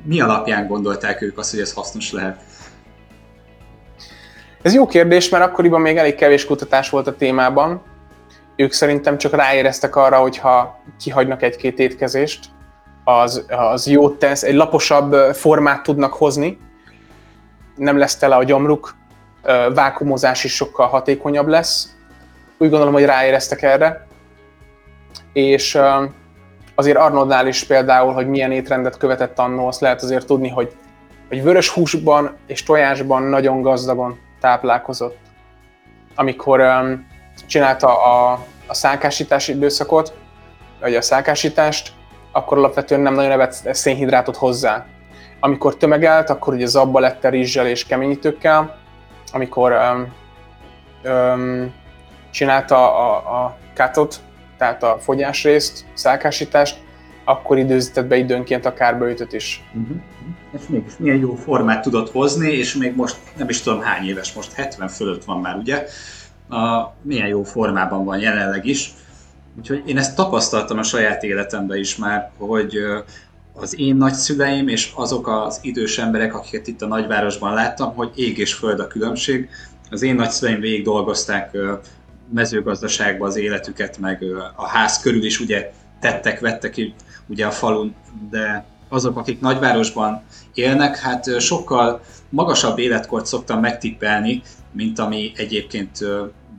[0.04, 2.40] mi alapján gondolták ők azt, hogy ez hasznos lehet?
[4.62, 7.82] Ez jó kérdés, mert akkoriban még elég kevés kutatás volt a témában,
[8.56, 12.46] ők szerintem csak ráéreztek arra, hogy ha kihagynak egy-két étkezést,
[13.04, 16.58] az, az jót tesz, egy laposabb formát tudnak hozni,
[17.76, 18.94] nem lesz tele a gyomruk,
[19.74, 21.96] vákumozás is sokkal hatékonyabb lesz.
[22.58, 24.06] Úgy gondolom, hogy ráéreztek erre.
[25.32, 25.78] És
[26.74, 30.76] azért Arnoldnál is például, hogy milyen étrendet követett annó, azt lehet azért tudni, hogy,
[31.28, 35.16] hogy vörös húsban és tojásban nagyon gazdagon táplálkozott.
[36.14, 36.62] Amikor
[37.46, 40.12] csinálta a, a szálkásítási időszakot,
[40.80, 41.92] vagy a szálkásítást,
[42.32, 44.86] akkor alapvetően nem nagyon evett szénhidrátot hozzá.
[45.40, 48.76] Amikor tömegelt, akkor ugye zabba lett rizssel és keményítőkkel,
[49.32, 50.12] amikor um,
[51.12, 51.74] um,
[52.30, 54.16] csinálta a, a kátot,
[54.58, 56.78] tehát a fogyásrészt, szálkásítást,
[57.28, 59.62] akkor időzített be időnként a kárbőjtöt is.
[59.74, 59.96] Uh-huh.
[60.52, 64.32] És mégis milyen jó formát tudott hozni, és még most nem is tudom hány éves,
[64.32, 65.84] most 70 fölött van már, ugye?
[66.48, 68.94] A, milyen jó formában van jelenleg is.
[69.58, 72.76] Úgyhogy én ezt tapasztaltam a saját életemben is már, hogy
[73.52, 78.38] az én nagyszüleim és azok az idős emberek, akiket itt a nagyvárosban láttam, hogy ég
[78.38, 79.48] és föld a különbség.
[79.90, 81.56] Az én nagyszüleim végig dolgozták
[82.32, 84.24] mezőgazdaságba az életüket, meg
[84.56, 86.94] a ház körül is ugye tettek, vettek ki
[87.26, 87.94] ugye a falun,
[88.30, 90.22] de azok, akik nagyvárosban
[90.54, 95.98] élnek, hát sokkal magasabb életkort szoktam megtippelni, mint ami egyébként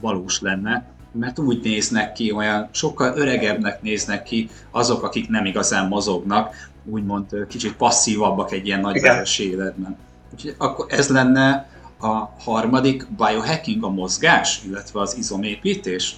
[0.01, 5.87] valós lenne, mert úgy néznek ki, olyan sokkal öregebbnek néznek ki azok, akik nem igazán
[5.87, 9.97] mozognak, úgymond kicsit passzívabbak egy ilyen nagyvárosi életben.
[10.33, 16.15] Úgyhogy akkor ez lenne a harmadik biohacking, a mozgás, illetve az izomépítés.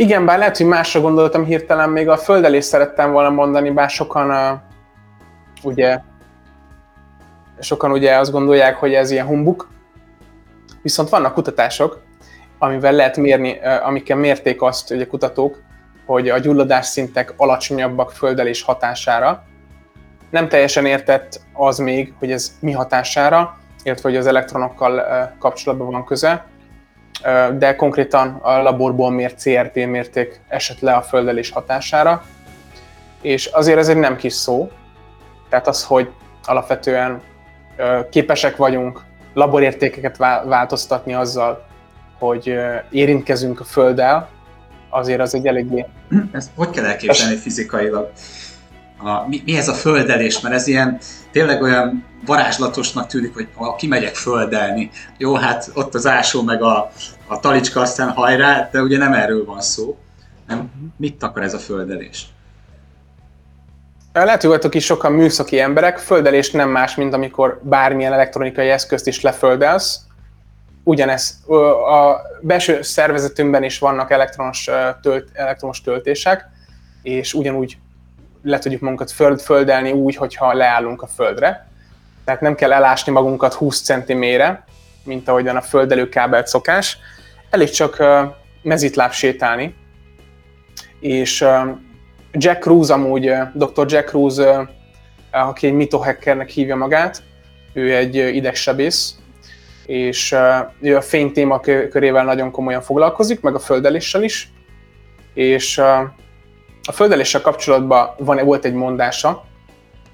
[0.00, 4.30] Igen, bár lehet, hogy másra gondoltam hirtelen, még a földelést szerettem volna mondani, bár sokan
[4.30, 4.58] uh,
[5.62, 6.00] ugye
[7.58, 9.68] sokan ugye azt gondolják, hogy ez ilyen humbuk,
[10.82, 12.02] viszont vannak kutatások,
[12.58, 15.62] amivel lehet mérni, amikkel mérték azt, a kutatók,
[16.06, 19.42] hogy a gyulladás szintek alacsonyabbak földelés hatására.
[20.30, 25.02] Nem teljesen értett az még, hogy ez mi hatására, illetve hogy az elektronokkal
[25.38, 26.49] kapcsolatban van köze,
[27.58, 32.24] de konkrétan a laborból mért CRT mérték esett le a földelés hatására,
[33.22, 34.70] és azért ez egy nem kis szó,
[35.48, 36.10] tehát az, hogy
[36.44, 37.20] alapvetően
[38.10, 39.02] képesek vagyunk
[39.34, 41.66] laborértékeket változtatni azzal,
[42.18, 42.54] hogy
[42.90, 44.28] érintkezünk a Földdel,
[44.88, 45.86] azért az egy eléggé...
[46.32, 48.10] Ezt hogy kell elképzelni fizikailag?
[49.02, 50.40] A, mi, mi ez a földelés?
[50.40, 50.98] Mert ez ilyen
[51.30, 56.90] tényleg olyan varázslatosnak tűnik, hogy ha kimegyek földelni, jó, hát ott az ásó meg a,
[57.26, 59.98] a talicska aztán hajrá, de ugye nem erről van szó.
[60.46, 62.26] Nem, mit akar ez a földelés?
[64.12, 69.06] Lehet, hogy vagytok is sokan műszaki emberek, földelés nem más, mint amikor bármilyen elektronikai eszközt
[69.06, 70.00] is leföldelsz,
[70.84, 71.42] ugyanez,
[71.86, 74.70] a belső szervezetünkben is vannak elektronos,
[75.02, 76.48] tölt, elektronos töltések,
[77.02, 77.78] és ugyanúgy
[78.42, 81.68] le tudjuk magunkat föld, földelni úgy, hogyha leállunk a földre.
[82.24, 84.64] Tehát nem kell elásni magunkat 20 cm-re,
[85.04, 86.98] mint ahogyan a földelő kábelt szokás.
[87.50, 88.02] Elég csak
[88.62, 89.74] mezitláb sétálni.
[91.00, 91.44] És
[92.32, 93.86] Jack Cruz amúgy, Dr.
[93.86, 94.42] Jack Cruz,
[95.30, 97.22] aki egy mitohackernek hívja magát,
[97.72, 99.14] ő egy idegsebész,
[99.86, 100.32] és
[100.80, 104.52] uh, a fény téma körével nagyon komolyan foglalkozik, meg a földeléssel is,
[105.34, 105.80] és
[106.90, 109.44] a földeléssel kapcsolatban van, volt egy mondása,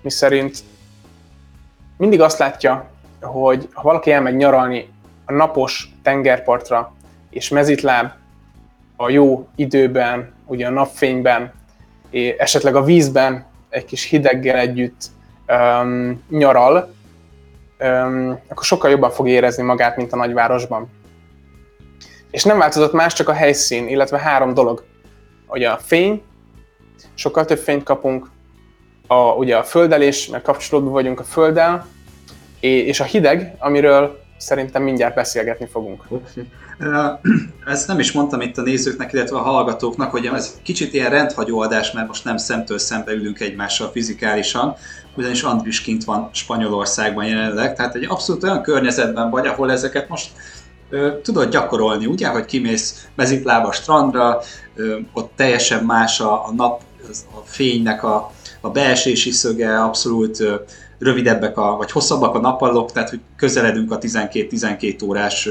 [0.03, 0.59] mi szerint
[1.97, 4.89] mindig azt látja, hogy ha valaki elmegy nyaralni
[5.25, 6.95] a napos tengerpartra,
[7.31, 8.11] és mezitláb
[8.97, 11.53] a jó időben, ugye a napfényben,
[12.11, 15.05] és esetleg a vízben egy kis hideggel együtt
[15.49, 16.95] um, nyaral,
[18.49, 20.89] akkor sokkal jobban fog érezni magát, mint a nagyvárosban.
[22.31, 24.85] És nem változott más, csak a helyszín, illetve három dolog.
[25.49, 26.23] Ugye a fény,
[27.15, 28.27] sokkal több fényt kapunk,
[29.07, 31.87] a, ugye a földelés, mert kapcsolódva vagyunk a földdel,
[32.61, 36.03] és a hideg, amiről szerintem mindjárt beszélgetni fogunk.
[37.67, 41.61] Ezt nem is mondtam itt a nézőknek, illetve a hallgatóknak, hogy ez kicsit ilyen rendhagyó
[41.61, 44.77] adás, mert most nem szemtől szembe ülünk egymással fizikálisan,
[45.17, 50.31] ugyanis Andris kint van Spanyolországban jelenleg, tehát egy abszolút olyan környezetben vagy, ahol ezeket most
[50.91, 54.41] ö, tudod gyakorolni, ugye, hogy kimész mezitlába strandra,
[54.75, 60.43] ö, ott teljesen más a, a nap, a fénynek a, a beesési szöge, abszolút
[60.99, 65.49] rövidebbek, a, vagy hosszabbak a nappalok, tehát hogy közeledünk a 12-12 órás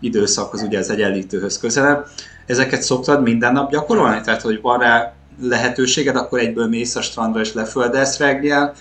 [0.00, 2.06] időszakhoz, ugye az egyenlítőhöz közelebb.
[2.46, 4.20] Ezeket szoktad minden nap gyakorolni?
[4.20, 8.74] Tehát, hogy van rá lehetőséged, akkor egyből mész a strandra és leföldelsz reggel,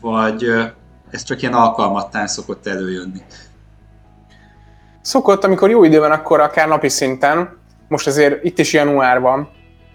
[0.00, 0.44] vagy
[1.10, 3.22] ez csak ilyen alkalmattán szokott előjönni?
[5.00, 7.56] Szokott, amikor jó idő van, akkor akár napi szinten,
[7.88, 9.48] most azért itt is január van,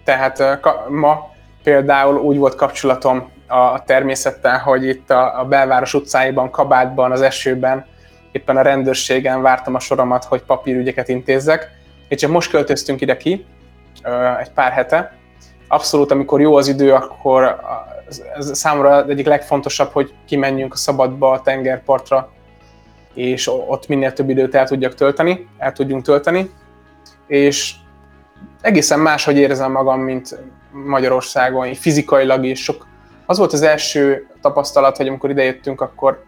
[0.04, 0.42] tehát
[0.88, 1.33] ma
[1.64, 7.86] például úgy volt kapcsolatom a természettel, hogy itt a, a belváros utcáiban, kabátban, az esőben,
[8.32, 11.70] éppen a rendőrségen vártam a soromat, hogy papírügyeket intézzek.
[12.08, 13.46] És csak most költöztünk ide ki,
[14.40, 15.16] egy pár hete.
[15.68, 17.60] Abszolút, amikor jó az idő, akkor
[18.36, 22.32] ez számomra egyik legfontosabb, hogy kimenjünk a szabadba, a tengerpartra,
[23.14, 26.50] és ott minél több időt el tudjak tölteni, el tudjunk tölteni.
[27.26, 27.74] És
[28.60, 30.38] egészen máshogy érzem magam, mint
[30.86, 32.62] Magyarországon, fizikailag is.
[32.62, 32.86] Sok,
[33.26, 36.24] az volt az első tapasztalat, hogy amikor idejöttünk, akkor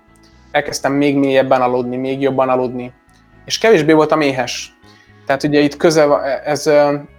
[0.51, 2.93] elkezdtem még mélyebben aludni, még jobban aludni.
[3.45, 4.75] És kevésbé voltam éhes.
[5.27, 6.71] Tehát ugye itt közel, ez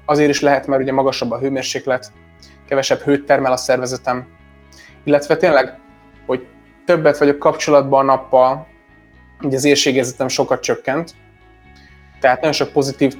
[0.06, 2.12] azért is lehet, mert ugye magasabb a hőmérséklet,
[2.68, 4.28] kevesebb hőt termel a szervezetem.
[5.04, 5.80] Illetve tényleg,
[6.26, 6.48] hogy
[6.86, 8.68] többet vagyok kapcsolatban a nappal,
[9.42, 11.12] ugye az érségérzetem sokat csökkent,
[12.20, 13.16] tehát nagyon sok pozitív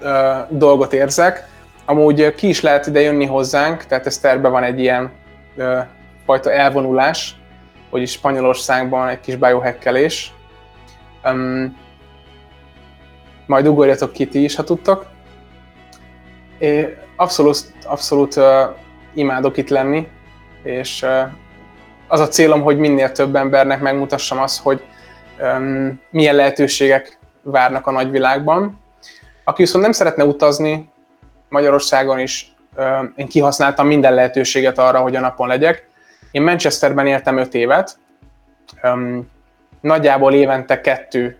[0.00, 1.48] ö, dolgot érzek.
[1.88, 5.12] Amúgy ki is lehet ide jönni hozzánk, tehát ez terve van egy ilyen
[5.56, 5.78] ö,
[6.24, 7.36] fajta elvonulás,
[7.90, 10.32] hogy Spanyolországban egy kis biohackelés.
[11.24, 11.76] Um,
[13.46, 15.06] majd ugorjatok ki ti is, ha tudtok.
[16.58, 18.44] É, abszolút, abszolút uh,
[19.14, 20.08] imádok itt lenni,
[20.62, 21.30] és uh,
[22.08, 24.82] az a célom, hogy minél több embernek megmutassam azt, hogy
[25.40, 28.80] um, milyen lehetőségek várnak a nagyvilágban.
[29.44, 30.90] Aki viszont nem szeretne utazni,
[31.48, 35.88] Magyarországon is uh, én kihasználtam minden lehetőséget arra, hogy a napon legyek.
[36.30, 37.98] Én Manchesterben éltem 5 évet,
[39.80, 41.38] nagyjából évente kettő,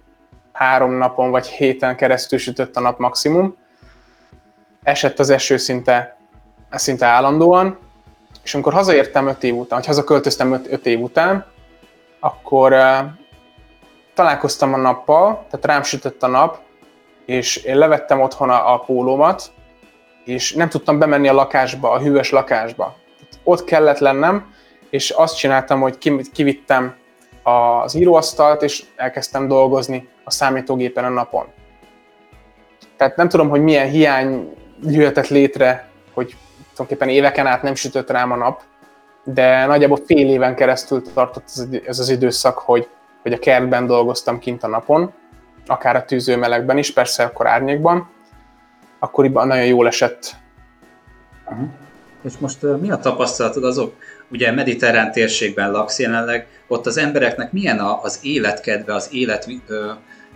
[0.53, 3.57] három napon vagy héten keresztül sütött a nap maximum.
[4.83, 6.17] Esett az eső szinte,
[6.71, 7.79] szinte állandóan,
[8.43, 11.45] és amikor hazaértem 5 év után, vagy hazaköltöztem 5 év után,
[12.21, 12.75] akkor
[14.15, 16.59] találkoztam a nappal, tehát rám sütött a nap,
[17.27, 19.51] és én levettem otthon a, a pólómat,
[20.29, 22.97] és nem tudtam bemenni a lakásba, a hűvös lakásba.
[23.45, 24.55] Ott kellett lennem,
[24.91, 25.99] és azt csináltam, hogy
[26.33, 26.95] kivittem
[27.43, 31.47] az íróasztalt, és elkezdtem dolgozni a számítógépen a napon.
[32.97, 38.33] Tehát nem tudom, hogy milyen hiány jöhetett létre, hogy tulajdonképpen éveken át nem sütött rám
[38.33, 38.63] a nap,
[39.25, 41.45] de nagyjából fél éven keresztül tartott
[41.87, 42.89] ez az időszak, hogy,
[43.23, 45.13] hogy a kertben dolgoztam kint a napon,
[45.67, 48.17] akár a tűzőmelegben is, persze akkor árnyékban,
[48.99, 50.37] akkoriban nagyon jól esett.
[51.45, 51.69] Uh-huh.
[52.25, 53.95] És most mi a tapasztalatod azok?
[54.31, 59.49] Ugye mediterrán térségben laksz jelenleg, ott az embereknek milyen az életkedve, az élet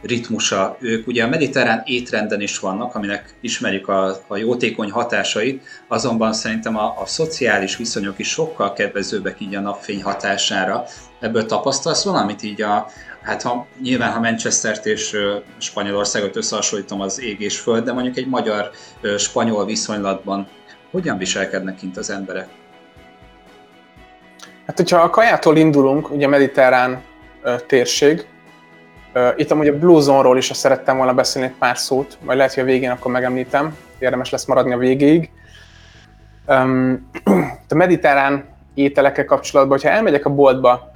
[0.02, 0.76] ritmusa.
[0.80, 6.76] Ők ugye a mediterrán étrenden is vannak, aminek ismerjük a, a jótékony hatásait, azonban szerintem
[6.76, 10.84] a, a szociális viszonyok is sokkal kedvezőbbek így a napfény hatására.
[11.20, 12.86] Ebből tapasztalsz valamit így a,
[13.22, 15.16] hát ha, nyilván ha Manchester-t és
[15.58, 20.48] Spanyolországot összehasonlítom az ég és föld, de mondjuk egy magyar-spanyol viszonylatban
[20.90, 22.48] hogyan viselkednek kint az emberek?
[24.66, 27.02] Hát, hogyha a kajától indulunk, ugye mediterrán
[27.42, 28.26] ö, térség,
[29.12, 32.62] ö, itt amúgy a Blue is szerettem volna beszélni egy pár szót, majd lehet, hogy
[32.62, 35.30] a végén akkor megemlítem, érdemes lesz maradni a végéig.
[36.46, 37.10] Um,
[37.68, 40.91] a mediterrán ételekkel kapcsolatban, hogyha elmegyek a boltba,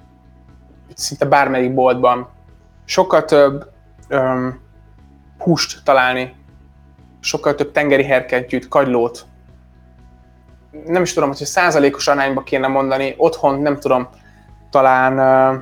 [0.94, 2.29] szinte bármelyik boltban,
[2.85, 3.70] sokkal több
[4.11, 4.61] um,
[5.38, 6.35] húst találni,
[7.20, 9.27] sokkal több tengeri herkentyűt, kagylót,
[10.87, 14.09] nem is tudom, hogy százalékos arányba kéne mondani, otthon nem tudom,
[14.70, 15.18] talán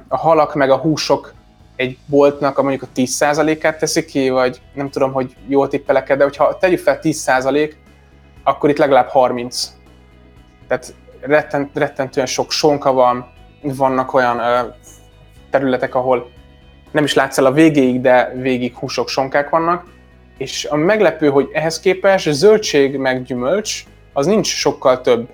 [0.08, 1.34] a halak meg a húsok
[1.76, 6.22] egy boltnak a mondjuk a 10%-át teszi ki, vagy nem tudom, hogy jól tippelek de
[6.22, 7.72] hogyha tegyük fel 10%,
[8.44, 9.72] akkor itt legalább 30.
[10.68, 13.32] Tehát rettent, rettentően sok sonka van,
[13.62, 14.40] vannak olyan
[15.54, 16.30] területek, ahol
[16.90, 19.84] nem is látsz el a végéig, de végig húsok, sonkák vannak,
[20.38, 25.28] és a meglepő, hogy ehhez képest zöldség meg gyümölcs az nincs sokkal több.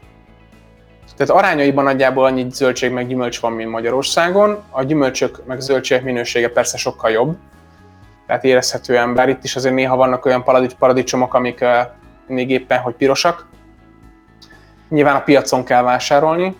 [1.16, 4.62] Tehát arányaiban nagyjából annyi zöldség meg gyümölcs van, mint Magyarországon.
[4.70, 7.36] A gyümölcsök meg zöldségek minősége persze sokkal jobb,
[8.26, 10.44] tehát érezhetően, bár itt is azért néha vannak olyan
[10.78, 11.64] paradicsomok, amik
[12.26, 13.48] még éppen, hogy pirosak.
[14.88, 16.56] Nyilván a piacon kell vásárolni,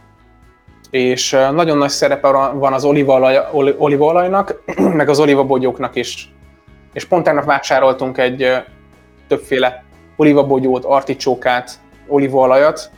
[0.91, 3.39] és nagyon nagy szerepe van az olívaolaj,
[3.79, 4.63] olívaolajnak,
[5.01, 6.33] meg az olívabogyóknak is.
[6.93, 8.53] És pont tegnap vásároltunk egy
[9.29, 9.85] többféle
[10.17, 11.71] olívabogyót, articsókát,
[12.07, 12.91] olívaolajat,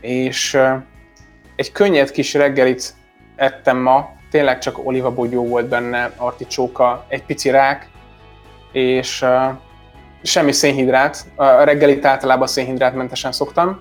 [0.00, 0.58] és
[1.56, 2.94] egy könnyed kis reggelit
[3.36, 7.88] ettem ma, tényleg csak olívabogyó volt benne, articsóka, egy pici rák,
[8.72, 9.24] és
[10.22, 11.26] semmi szénhidrát.
[11.34, 13.80] A reggelit általában szénhidrátmentesen szoktam,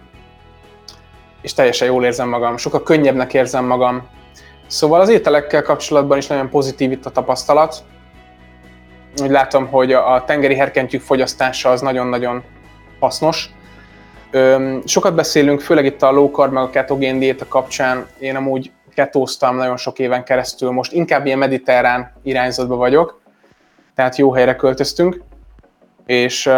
[1.41, 4.07] és teljesen jól érzem magam, sokkal könnyebbnek érzem magam.
[4.67, 7.83] Szóval az ételekkel kapcsolatban is nagyon pozitív itt a tapasztalat.
[9.21, 12.43] úgy látom, hogy a tengeri herkentyűk fogyasztása az nagyon-nagyon
[12.99, 13.49] hasznos.
[14.85, 18.07] Sokat beszélünk, főleg itt a low carb meg a ketogén diéta kapcsán.
[18.19, 23.21] Én amúgy ketóztam nagyon sok éven keresztül, most inkább ilyen mediterrán irányzatban vagyok,
[23.95, 25.21] tehát jó helyre költöztünk,
[26.05, 26.49] és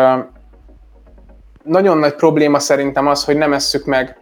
[1.64, 4.18] nagyon nagy probléma szerintem az, hogy nem esszük meg,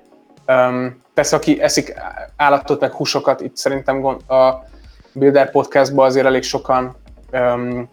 [1.14, 1.94] persze aki eszik
[2.36, 4.70] állatot meg húsokat, itt szerintem a
[5.14, 6.96] Builder podcastban azért elég sokan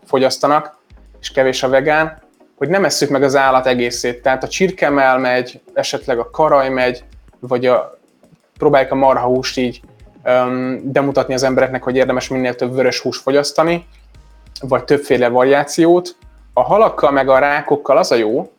[0.05, 0.77] fogyasztanak,
[1.21, 2.23] és kevés a vegán,
[2.57, 4.23] hogy nem esszük meg az állat egészét.
[4.23, 7.05] Tehát a csirkemel megy, esetleg a karaj megy,
[7.41, 7.99] vagy a,
[8.59, 9.81] próbáljuk a marhahúst így
[10.25, 13.87] um, bemutatni az embereknek, hogy érdemes minél több vörös hús fogyasztani,
[14.61, 16.17] vagy többféle variációt.
[16.53, 18.53] A halakkal meg a rákokkal az a jó,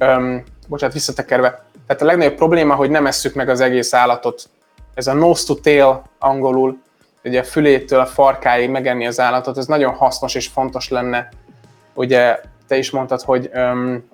[0.00, 4.48] um, bocsánat, visszatekerve, tehát a legnagyobb probléma, hogy nem esszük meg az egész állatot.
[4.94, 6.78] Ez a nose to tail angolul,
[7.24, 11.28] ugye a fülétől a farkáig megenni az állatot, ez nagyon hasznos és fontos lenne.
[11.94, 14.08] Ugye te is mondtad, hogy um,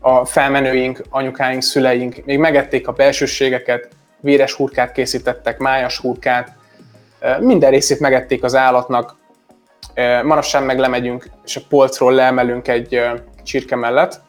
[0.00, 3.88] a felmenőink, anyukáink, szüleink még megették a belsőségeket,
[4.20, 6.52] véres hurkát készítettek, májas hurkát,
[7.40, 9.16] minden részét megették az állatnak,
[10.22, 13.00] manapság meg lemegyünk, és a polcról leemelünk egy
[13.42, 14.20] csirke mellett.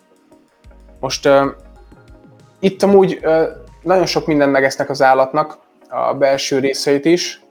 [1.00, 1.30] Most
[2.62, 3.20] itt amúgy
[3.82, 5.58] nagyon sok mindent megesznek az állatnak,
[5.90, 7.42] a belső részeit is,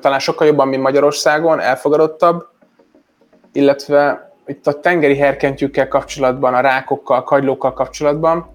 [0.00, 2.46] talán sokkal jobban, mint Magyarországon, elfogadottabb,
[3.52, 8.50] illetve itt a tengeri herkentyűkkel kapcsolatban, a rákokkal, a kagylókkal kapcsolatban,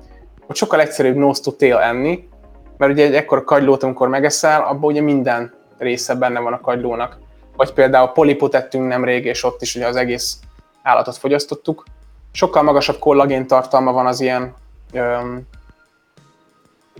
[0.48, 2.30] hogy sokkal egyszerűbb nose to tail enni,
[2.78, 7.18] mert ugye egy ekkora kagylót, amikor megeszel, abban ugye minden része benne van a kagylónak.
[7.56, 10.40] Vagy például polipot ettünk nemrég, és ott is ugye az egész
[10.84, 11.84] állatot fogyasztottuk.
[12.32, 14.54] Sokkal magasabb kollagén tartalma van az ilyen
[14.94, 15.42] öm,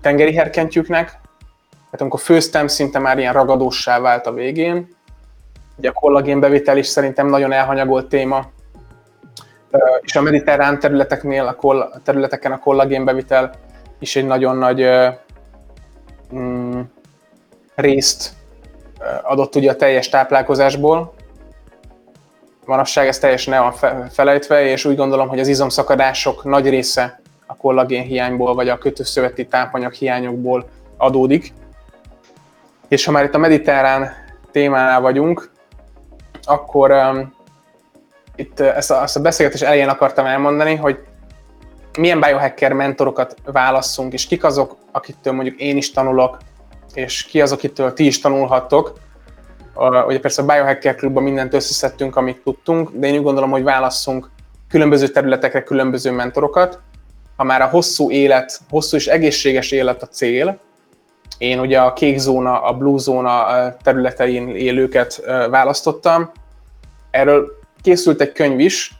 [0.02, 1.08] tengeri herkentyűknek,
[1.70, 4.88] tehát amikor főztem, szinte már ilyen ragadóssá vált a végén.
[5.78, 8.46] Ugye a kollagén bevitel is szerintem nagyon elhanyagolt téma,
[10.02, 13.52] és a mediterrán területeknél, a, koll- területeken a kollagén bevitel
[14.00, 14.90] is egy nagyon nagy
[16.36, 16.82] mm,
[17.76, 18.34] részt
[19.24, 21.14] adott ugye a teljes táplálkozásból.
[22.66, 27.56] Manapság ez teljesen el van felejtve, és úgy gondolom, hogy az izomszakadások nagy része a
[27.56, 31.54] kollagén hiányból, vagy a kötőszöveti tápanyag hiányokból adódik.
[32.88, 34.10] És ha már itt a mediterrán
[34.52, 35.52] témánál vagyunk,
[36.44, 37.34] akkor um,
[38.36, 41.00] itt ezt a, ezt a beszélgetés elején akartam elmondani, hogy
[41.98, 46.38] milyen biohacker mentorokat válasszunk, és kik azok, akiktől mondjuk én is tanulok,
[46.94, 48.94] és ki az, akitől ti is tanulhattok.
[50.08, 54.30] Ugye persze a Biohacker Klubban mindent összeszedtünk, amit tudtunk, de én úgy gondolom, hogy válasszunk
[54.70, 56.80] különböző területekre különböző mentorokat.
[57.36, 60.60] Ha már a hosszú élet, hosszú és egészséges élet a cél,
[61.38, 63.46] én ugye a kék zóna, a blue zóna
[63.84, 66.32] területein élőket választottam.
[67.12, 68.94] Erről készült egy könyv is.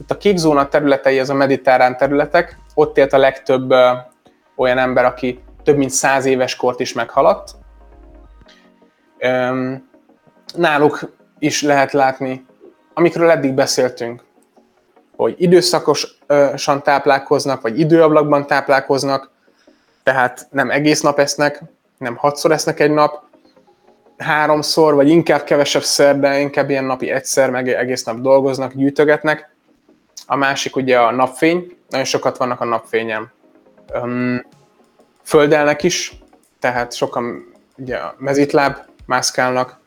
[0.00, 2.58] Itt a kék zóna területei, ez a mediterrán területek.
[2.74, 3.74] Ott élt a legtöbb
[4.56, 7.50] olyan ember, aki több mint száz éves kort is meghaladt.
[10.54, 12.46] Náluk is lehet látni,
[12.94, 14.22] amikről eddig beszéltünk,
[15.16, 19.30] hogy időszakosan táplálkoznak, vagy időablakban táplálkoznak,
[20.02, 21.62] tehát nem egész nap esznek,
[21.98, 23.22] nem hatszor esznek egy nap,
[24.18, 29.54] háromszor, vagy inkább kevesebb szer, inkább ilyen napi egyszer, meg egész nap dolgoznak, gyűjtögetnek.
[30.26, 33.30] A másik ugye a napfény, nagyon sokat vannak a napfényen.
[35.22, 36.12] Földelnek is,
[36.58, 39.78] tehát sokan ugye mezitláb mászkálnak,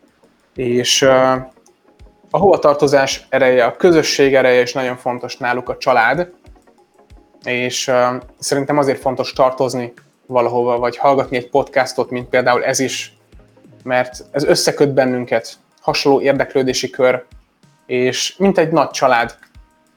[0.56, 1.08] és
[2.36, 6.32] a hovatartozás ereje, a közösség ereje is nagyon fontos náluk a család,
[7.44, 7.96] és uh,
[8.40, 9.94] szerintem azért fontos tartozni
[10.26, 13.18] valahova, vagy hallgatni egy podcastot, mint például ez is,
[13.84, 17.26] mert ez összeköt bennünket, hasonló érdeklődési kör,
[17.86, 19.36] és mint egy nagy család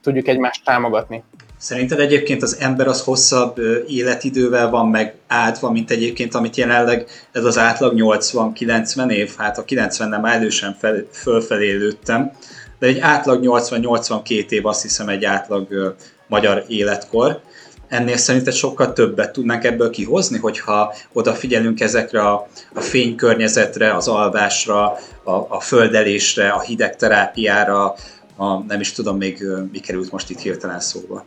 [0.03, 1.25] tudjuk egymást támogatni.
[1.59, 7.45] Szerinted egyébként az ember az hosszabb életidővel van meg átva, mint egyébként, amit jelenleg ez
[7.45, 12.33] az átlag 80-90 év, hát a 90 nem elősen fel, fölfelé lőttem,
[12.79, 15.87] de egy átlag 80-82 év azt hiszem egy átlag uh,
[16.27, 17.41] magyar életkor.
[17.89, 24.85] Ennél szerinted sokkal többet tudnánk ebből kihozni, hogyha odafigyelünk ezekre a, a fénykörnyezetre, az alvásra,
[25.23, 27.95] a, a földelésre, a hidegterápiára,
[28.37, 31.25] a, nem is tudom még mi került most itt hirtelen szóba.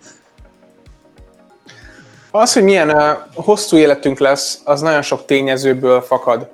[2.31, 6.51] Az, hogy milyen hosszú életünk lesz, az nagyon sok tényezőből fakad.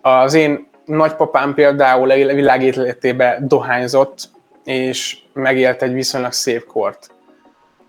[0.00, 4.28] Az én nagypapám például a világéletében dohányzott,
[4.64, 7.10] és megélt egy viszonylag szép kort.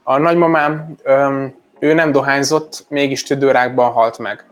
[0.04, 4.46] A nagymamám, um, ő nem dohányzott, mégis tüdőrákban halt meg.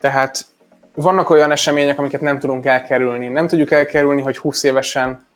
[0.00, 0.46] Tehát
[0.94, 3.28] vannak olyan események, amiket nem tudunk elkerülni.
[3.28, 5.26] Nem tudjuk elkerülni, hogy 20 évesen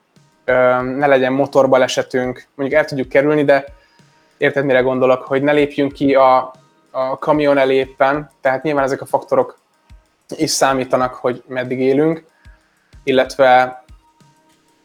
[0.96, 3.64] ne legyen motorbalesetünk, mondjuk el tudjuk kerülni, de
[4.39, 6.53] érted, mire gondolok, hogy ne lépjünk ki a,
[6.91, 9.59] a kamion elé éppen, tehát nyilván ezek a faktorok
[10.36, 12.24] is számítanak, hogy meddig élünk,
[13.05, 13.82] illetve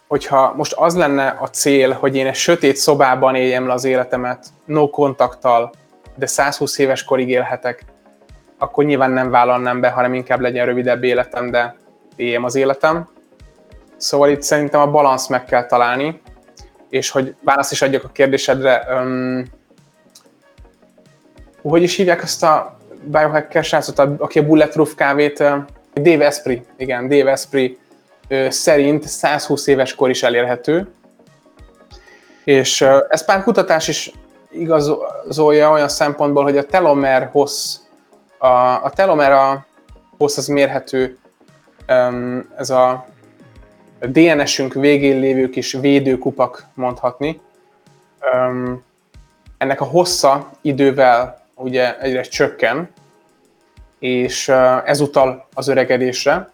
[0.07, 4.45] hogyha most az lenne a cél, hogy én egy sötét szobában éljem le az életemet,
[4.65, 5.71] no kontakttal,
[6.15, 7.85] de 120 éves korig élhetek,
[8.57, 11.75] akkor nyilván nem vállalnám be, hanem inkább legyen rövidebb életem, de
[12.15, 13.09] éljem az életem.
[13.97, 16.21] Szóval itt szerintem a balansz meg kell találni,
[16.93, 19.45] és hogy választ is adjak a kérdésedre, um,
[21.61, 25.37] hogy is hívják azt a biohacker srácot, aki a Bulletproof kávét,
[25.93, 27.79] Dave Esprit, igen, Dave Esprit
[28.49, 30.87] szerint 120 éves kor is elérhető,
[32.43, 34.11] és ez pár kutatás is
[34.51, 37.75] igazolja olyan szempontból, hogy a telomer hossz,
[38.37, 38.47] a,
[38.83, 39.65] a telomer a
[40.17, 41.17] hossz az mérhető,
[42.57, 43.05] ez a
[44.11, 47.41] DNS-ünk végén lévő kis védőkupak mondhatni.
[49.57, 52.89] Ennek a hossza idővel ugye egyre csökken,
[53.99, 54.49] és
[54.85, 56.51] ez utal az öregedésre.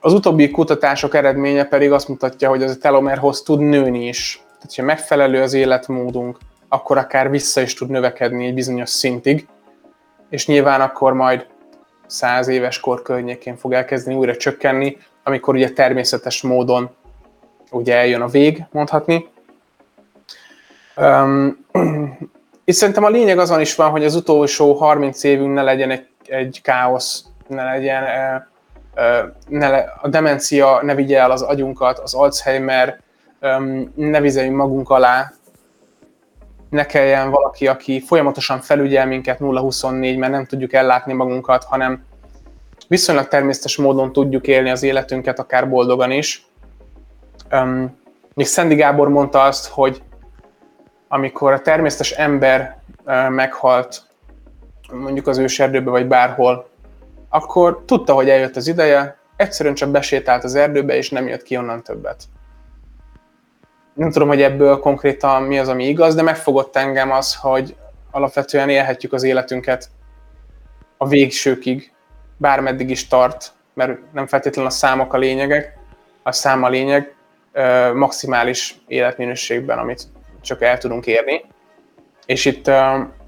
[0.00, 4.42] Az utóbbi kutatások eredménye pedig azt mutatja, hogy az a telomerhoz tud nőni is.
[4.56, 6.38] Tehát, ha megfelelő az életmódunk,
[6.68, 9.46] akkor akár vissza is tud növekedni egy bizonyos szintig,
[10.30, 11.46] és nyilván akkor majd
[12.06, 14.96] száz éves kor környékén fog elkezdeni újra csökkenni,
[15.26, 16.90] amikor ugye természetes módon
[17.70, 19.28] ugye eljön a vég, mondhatni.
[20.96, 21.66] Um,
[22.64, 26.06] itt szerintem a lényeg azon is van, hogy az utolsó 30 évünk ne legyen egy,
[26.24, 28.02] egy káosz, ne legyen,
[29.48, 33.00] ne le, a demencia ne vigye el az agyunkat, az Alzheimer,
[33.94, 35.32] ne vizeljünk magunk alá,
[36.70, 42.04] ne kelljen valaki, aki folyamatosan felügyel minket 0-24, mert nem tudjuk ellátni magunkat, hanem
[42.88, 46.46] viszonylag természetes módon tudjuk élni az életünket, akár boldogan is.
[47.50, 47.98] Um,
[48.34, 50.02] még Szendi Gábor mondta azt, hogy
[51.08, 54.02] amikor a természetes ember uh, meghalt,
[54.92, 56.68] mondjuk az őserdőbe vagy bárhol,
[57.28, 61.56] akkor tudta, hogy eljött az ideje, egyszerűen csak besétált az erdőbe, és nem jött ki
[61.56, 62.24] onnan többet.
[63.94, 67.76] Nem tudom, hogy ebből konkrétan mi az, ami igaz, de megfogott engem az, hogy
[68.10, 69.88] alapvetően élhetjük az életünket
[70.96, 71.92] a végsőkig,
[72.36, 75.78] bármeddig is tart, mert nem feltétlenül a számok a lényegek,
[76.22, 77.14] a szám a lényeg,
[77.94, 80.02] maximális életminőségben, amit
[80.40, 81.44] csak el tudunk érni.
[82.26, 82.66] És itt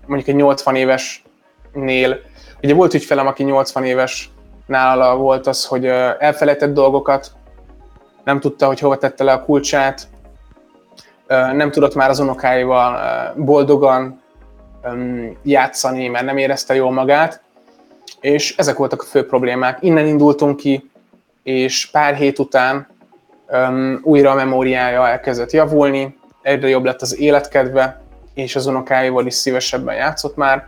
[0.07, 2.21] mondjuk egy 80 évesnél,
[2.63, 4.31] ugye volt ügyfelem, aki 80 éves
[4.67, 5.87] nála volt az, hogy
[6.19, 7.33] elfelejtett dolgokat,
[8.25, 10.09] nem tudta, hogy hova tette le a kulcsát,
[11.53, 14.23] nem tudott már az unokáival boldogan
[15.43, 17.43] játszani, mert nem érezte jól magát,
[18.21, 19.79] és ezek voltak a fő problémák.
[19.83, 20.91] Innen indultunk ki,
[21.43, 22.87] és pár hét után
[23.49, 28.01] um, újra a memóriája elkezdett javulni, egyre jobb lett az életkedve,
[28.35, 30.67] és az unokáival is szívesebben játszott már.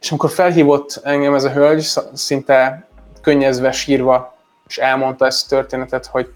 [0.00, 2.86] És amikor felhívott engem ez a hölgy, szinte
[3.20, 4.36] könnyezve, sírva,
[4.68, 6.32] és elmondta ezt a történetet, hogy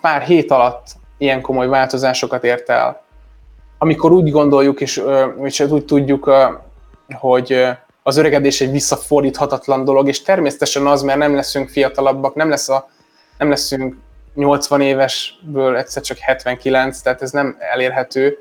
[0.00, 0.86] pár hét alatt
[1.18, 3.02] ilyen komoly változásokat ért el.
[3.78, 5.02] Amikor úgy gondoljuk, és,
[5.42, 6.30] és úgy tudjuk,
[7.14, 7.68] hogy
[8.06, 12.88] az öregedés egy visszafordíthatatlan dolog, és természetesen az, mert nem leszünk fiatalabbak, nem, lesz a,
[13.38, 13.96] nem leszünk
[14.34, 18.38] 80 évesből egyszer csak 79, tehát ez nem elérhető,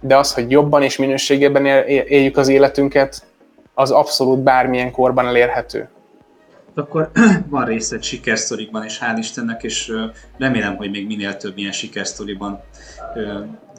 [0.00, 3.26] de az, hogy jobban és minőségében éljük az életünket,
[3.74, 5.88] az abszolút bármilyen korban elérhető.
[6.78, 7.10] Akkor
[7.50, 9.92] van részed sikersztorikban, és hál' Istennek, és
[10.38, 12.60] remélem, hogy még minél több ilyen sikersztoriban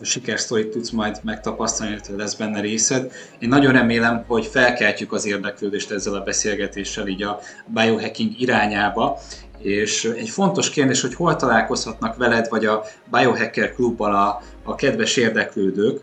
[0.02, 3.12] sikersztorit tudsz majd megtapasztalni, illetve lesz benne részed.
[3.40, 9.20] Én nagyon remélem, hogy felkeltjük az érdeklődést ezzel a beszélgetéssel így a biohacking irányába,
[9.58, 15.18] és egy fontos kérdés, hogy hol találkozhatnak veled, vagy a Biohacker Klubbal a, a kedves
[15.18, 16.02] érdeklődők,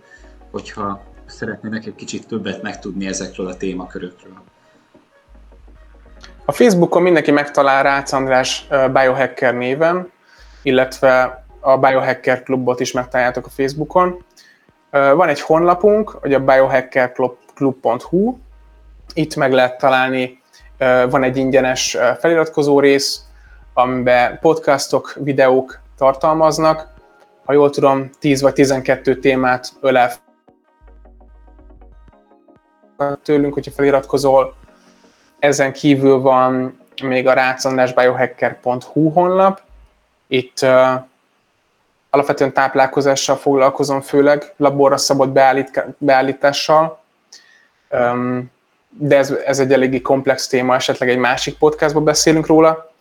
[0.51, 4.42] hogyha szeretnének egy kicsit többet megtudni ezekről a témakörökről.
[6.49, 10.12] A Facebookon mindenki megtalál Rácz András Biohacker néven,
[10.62, 14.24] illetve a Biohacker Klubot is megtaláljátok a Facebookon.
[14.90, 18.36] Van egy honlapunk, hogy a biohackerclub.hu,
[19.14, 20.42] itt meg lehet találni,
[21.11, 23.20] van egy ingyenes feliratkozó rész,
[23.74, 26.88] amiben podcastok, videók tartalmaznak.
[27.44, 30.11] Ha jól tudom, 10 vagy 12 témát ölel
[33.22, 34.55] tőlünk, hogyha feliratkozol.
[35.47, 39.61] Ezen kívül van még a rácandásbiohacker.hu honlap.
[40.26, 40.94] Itt uh,
[42.11, 47.03] alapvetően táplálkozással foglalkozom, főleg laborra szabott beállít, beállítással.
[47.90, 48.51] Um,
[48.88, 52.92] de ez, ez egy eléggé komplex téma, esetleg egy másik podcastban beszélünk róla,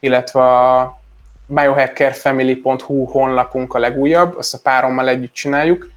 [0.00, 0.98] illetve a
[1.46, 5.90] biohackerfamily.hu honlapunk a legújabb, azt a párommal együtt csináljuk,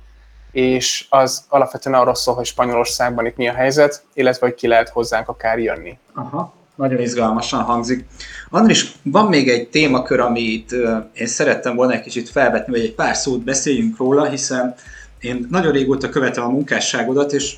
[0.51, 4.89] és az alapvetően arról szól, hogy Spanyolországban itt mi a helyzet, illetve hogy ki lehet
[4.89, 5.97] hozzánk akár jönni.
[6.13, 8.05] Aha, nagyon izgalmasan hangzik.
[8.49, 10.75] Andris, van még egy témakör, amit
[11.13, 14.75] én szerettem volna egy kicsit felvetni, vagy egy pár szót beszéljünk róla, hiszen
[15.19, 17.55] én nagyon régóta követem a munkásságodat, és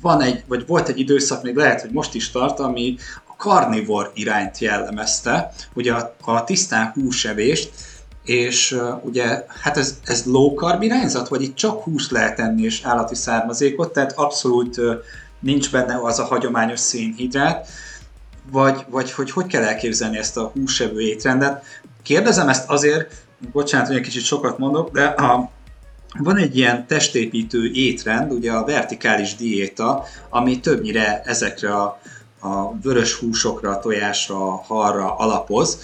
[0.00, 2.96] van egy, vagy volt egy időszak, még lehet, hogy most is tart, ami
[3.28, 7.70] a karnivor irányt jellemezte, ugye a, a tisztán húsevést,
[8.24, 12.80] és ugye, hát ez, ez low carb irányzat, vagy itt csak hús lehet enni és
[12.84, 14.80] állati származékot, tehát abszolút
[15.40, 17.68] nincs benne az a hagyományos szénhidrát,
[18.50, 21.64] vagy, vagy hogy hogy kell elképzelni ezt a húsevő étrendet.
[22.02, 23.14] Kérdezem ezt azért,
[23.52, 25.50] bocsánat, hogy egy kicsit sokat mondok, de a,
[26.18, 32.00] van egy ilyen testépítő étrend, ugye a vertikális diéta, ami többnyire ezekre a,
[32.40, 35.78] a vörös húsokra, tojásra, a halra alapoz,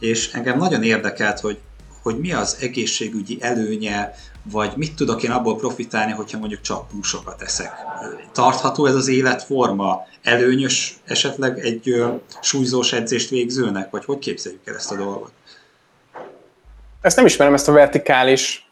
[0.00, 1.58] és engem nagyon érdekelt, hogy,
[2.02, 7.42] hogy mi az egészségügyi előnye, vagy mit tudok én abból profitálni, hogyha mondjuk csak húsokat
[7.42, 7.72] eszek.
[8.32, 10.06] Tartható ez az életforma?
[10.22, 12.04] Előnyös esetleg egy
[12.40, 15.32] súlyzós edzést végzőnek, vagy hogy képzeljük el ezt a dolgot?
[17.00, 18.66] Ezt nem ismerem, ezt a vertikális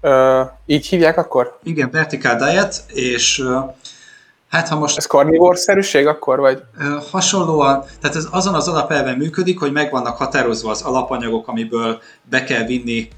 [0.00, 1.58] Ö, így hívják akkor?
[1.62, 3.44] Igen, vertical diet, és
[4.50, 4.96] hát ha most...
[4.96, 6.62] Ez karnivór-szerűség akkor, vagy?
[7.10, 12.44] Hasonlóan, tehát ez azon az alapelven működik, hogy meg vannak határozva az alapanyagok, amiből be
[12.44, 13.08] kell vinni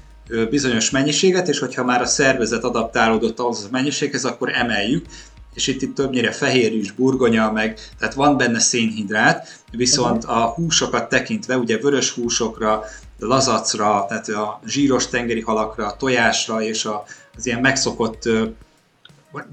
[0.49, 5.05] bizonyos mennyiséget, és hogyha már a szervezet adaptálódott ahhoz a mennyiséghez, akkor emeljük,
[5.53, 11.57] és itt, itt többnyire fehérűs, burgonya, meg, tehát van benne szénhidrát, viszont a húsokat tekintve,
[11.57, 12.83] ugye vörös húsokra,
[13.19, 17.03] lazacra, tehát a zsíros tengeri halakra, a tojásra és a,
[17.37, 18.29] az ilyen megszokott,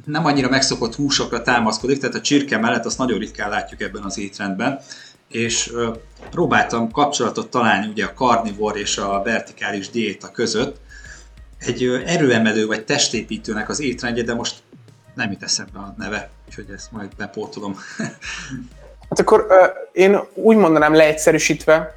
[0.04, 4.18] nem annyira megszokott húsokra támaszkodik, tehát a csirke mellett azt nagyon ritkán látjuk ebben az
[4.18, 4.80] étrendben,
[5.28, 5.72] és
[6.30, 10.76] próbáltam kapcsolatot találni ugye a karnivor és a vertikális diéta között,
[11.58, 14.62] egy erőemelő vagy testépítőnek az étrendje, de most
[15.14, 17.76] nem jut eszembe a neve, úgyhogy ezt majd bepótolom.
[19.08, 19.46] hát akkor
[19.92, 21.94] én úgy mondanám leegyszerűsítve,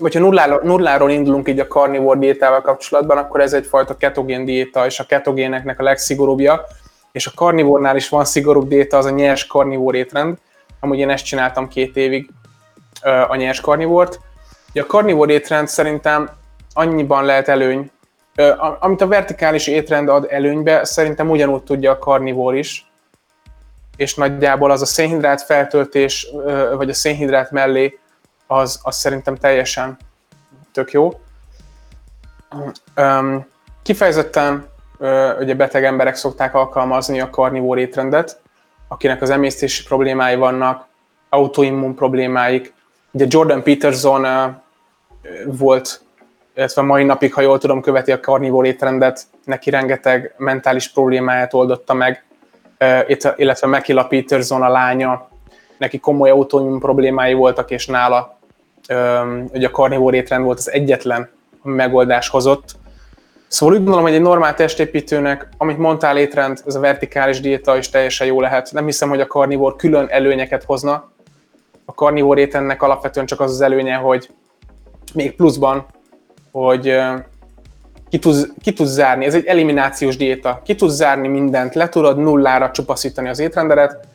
[0.00, 5.00] hogyha nulláról, nulláról indulunk így a karnivór diétával kapcsolatban, akkor ez egyfajta ketogén diéta, és
[5.00, 6.66] a ketogéneknek a legszigorúbbja,
[7.14, 10.38] és a karnivórnál is van szigorúbb diéta, az a nyers karnivór étrend.
[10.80, 12.30] Amúgy én ezt csináltam két évig,
[13.28, 14.20] a nyers karnivórt.
[14.70, 16.30] Ugye a karnivór étrend szerintem
[16.72, 17.90] annyiban lehet előny,
[18.80, 22.86] amit a vertikális étrend ad előnybe, szerintem ugyanúgy tudja a karnivór is,
[23.96, 26.28] és nagyjából az a szénhidrát feltöltés,
[26.76, 27.98] vagy a szénhidrát mellé
[28.46, 29.96] az, az szerintem teljesen
[30.72, 31.20] tök jó.
[33.82, 34.72] Kifejezetten
[35.40, 38.40] ugye beteg emberek szokták alkalmazni a karnivór étrendet,
[38.88, 40.86] akinek az emésztési problémái vannak,
[41.28, 42.72] autoimmun problémáik.
[43.12, 44.26] Ugye Jordan Peterson
[45.46, 46.00] volt,
[46.54, 51.94] illetve mai napig, ha jól tudom, követi a karnivór étrendet, neki rengeteg mentális problémáját oldotta
[51.94, 52.24] meg,
[53.36, 55.28] illetve Mekila Peterson a lánya,
[55.78, 58.38] neki komoly autoimmun problémái voltak, és nála
[59.50, 61.30] hogy a karnivór étrend volt az egyetlen,
[61.62, 62.76] megoldás hozott.
[63.48, 67.88] Szóval úgy gondolom, hogy egy normál testépítőnek, amit mondtál étrend, ez a vertikális diéta is
[67.88, 68.72] teljesen jó lehet.
[68.72, 71.10] Nem hiszem, hogy a karnivór külön előnyeket hozna.
[71.84, 74.30] A karnivór étrendnek alapvetően csak az az előnye, hogy
[75.14, 75.86] még pluszban,
[76.50, 76.98] hogy
[78.08, 79.24] ki tudsz, ki tudsz zárni.
[79.24, 80.60] Ez egy eliminációs diéta.
[80.64, 84.06] Ki tudsz zárni mindent, le tudod nullára csupaszítani az étrendedet,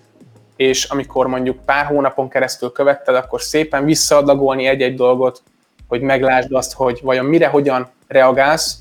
[0.56, 5.42] és amikor mondjuk pár hónapon keresztül követted, akkor szépen visszaadagolni egy-egy dolgot,
[5.88, 8.78] hogy meglásd azt, hogy vajon mire, hogyan reagálsz,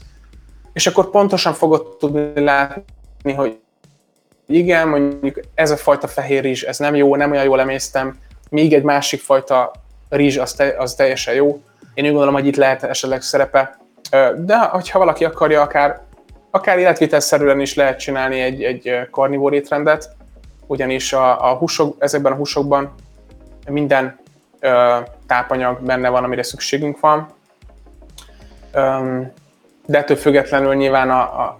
[0.79, 3.59] és akkor pontosan fogod tudni látni, hogy
[4.47, 8.19] igen, mondjuk ez a fajta fehér rizs, ez nem jó, nem olyan jól emésztem,
[8.51, 9.73] míg egy másik fajta
[10.09, 11.63] rizs, az, te, az teljesen jó.
[11.95, 13.79] Én úgy gondolom, hogy itt lehet esetleg szerepe.
[14.37, 16.01] De hogyha valaki akarja, akár,
[16.51, 20.17] akár életvitelszerűen is lehet csinálni egy, egy karnivór étrendet,
[20.67, 22.95] ugyanis a, a húsok, ezekben a húsokban
[23.69, 24.19] minden
[24.61, 27.29] ö, tápanyag benne van, amire szükségünk van.
[28.73, 29.33] Öm,
[29.89, 31.57] de ettől függetlenül nyilván a, a,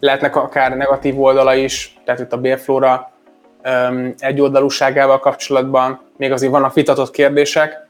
[0.00, 3.12] lehetnek akár negatív oldala is, tehát itt a bérflóra
[3.62, 7.88] öm, egyoldalúságával kapcsolatban még azért vannak vitatott kérdések.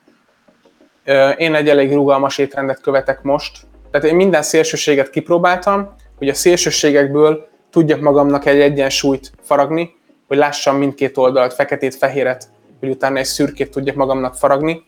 [1.05, 3.59] Ö, én egy elég rugalmas étrendet követek most,
[3.91, 9.95] tehát én minden szélsőséget kipróbáltam, hogy a szélsőségekből tudjak magamnak egy egyensúlyt faragni,
[10.28, 12.49] hogy lássam mindkét oldalt, feketét, fehéret,
[12.80, 14.82] hogy utána egy szürkét tudjak magamnak faragni.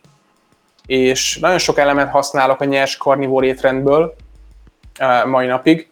[0.87, 4.13] És nagyon sok elemet használok a nyers karnivór étrendből uh,
[5.27, 5.89] mai napig.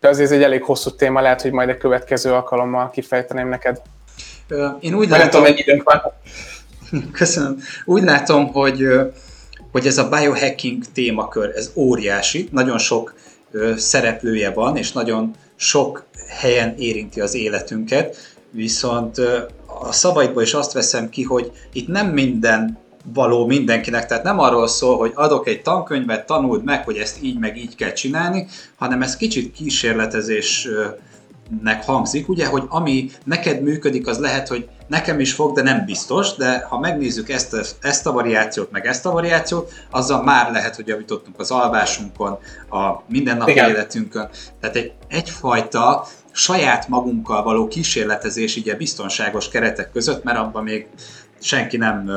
[0.00, 3.82] De azért ez egy elég hosszú téma, lehet, hogy majd egy következő alkalommal kifejteném neked.
[4.80, 6.02] Én úgy látom, tudom, időnk van.
[7.12, 7.58] Köszönöm.
[7.84, 8.86] Úgy látom, hogy
[9.74, 13.14] hogy ez a biohacking témakör, ez óriási, nagyon sok
[13.76, 18.16] szereplője van, és nagyon sok helyen érinti az életünket,
[18.50, 19.18] viszont
[19.80, 22.78] a szavaidból is azt veszem ki, hogy itt nem minden
[23.12, 27.38] való mindenkinek, tehát nem arról szól, hogy adok egy tankönyvet, tanuld meg, hogy ezt így
[27.38, 28.46] meg így kell csinálni,
[28.76, 30.68] hanem ez kicsit kísérletezés
[31.62, 35.84] nek hangzik, ugye, hogy ami neked működik, az lehet, hogy nekem is fog, de nem
[35.84, 40.52] biztos, de ha megnézzük ezt a, ezt a variációt, meg ezt a variációt, azzal már
[40.52, 42.38] lehet, hogy javítottunk az alvásunkon,
[42.70, 43.68] a mindennapi Igen.
[43.68, 44.28] életünkön.
[44.60, 50.86] Tehát egy, egyfajta saját magunkkal való kísérletezés ugye biztonságos keretek között, mert abban még
[51.40, 52.10] senki nem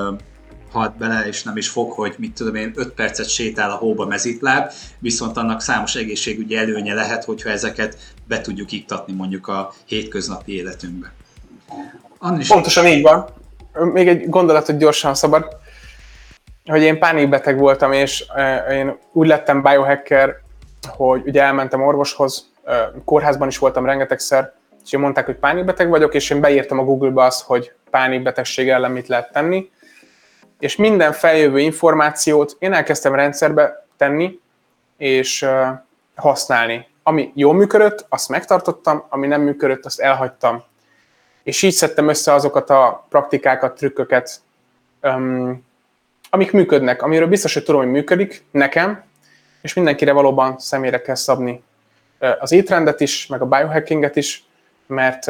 [0.72, 4.06] halt bele, és nem is fog, hogy mit tudom én, 5 percet sétál a hóba
[4.06, 7.98] mezitláb, viszont annak számos egészségügyi előnye lehet, hogyha ezeket
[8.28, 11.12] be tudjuk iktatni mondjuk a hétköznapi életünkbe.
[12.18, 12.48] Annis...
[12.48, 13.26] Pontosan így van.
[13.74, 15.48] Még egy gondolatot gyorsan szabad,
[16.66, 18.26] hogy én pánikbeteg voltam, és
[18.72, 20.36] én úgy lettem biohacker,
[20.88, 22.52] hogy ugye elmentem orvoshoz,
[23.06, 24.54] kórházban is voltam rengetegszer,
[24.86, 29.08] és mondták, hogy pánikbeteg vagyok, és én beírtam a Google-ba azt, hogy pánikbetegség ellen mit
[29.08, 29.70] lehet tenni,
[30.60, 34.40] és minden feljövő információt én elkezdtem rendszerbe tenni,
[34.98, 35.46] és
[36.16, 36.88] használni.
[37.04, 40.64] Ami jól működött, azt megtartottam, ami nem működött, azt elhagytam.
[41.44, 44.42] És így szedtem össze azokat a praktikákat, trükköket,
[46.30, 49.04] amik működnek, amiről biztos, hogy tudom, hogy működik nekem,
[49.62, 51.64] és mindenkire valóban személyre kell szabni
[52.40, 54.46] az étrendet is, meg a biohackinget is,
[54.88, 55.24] mert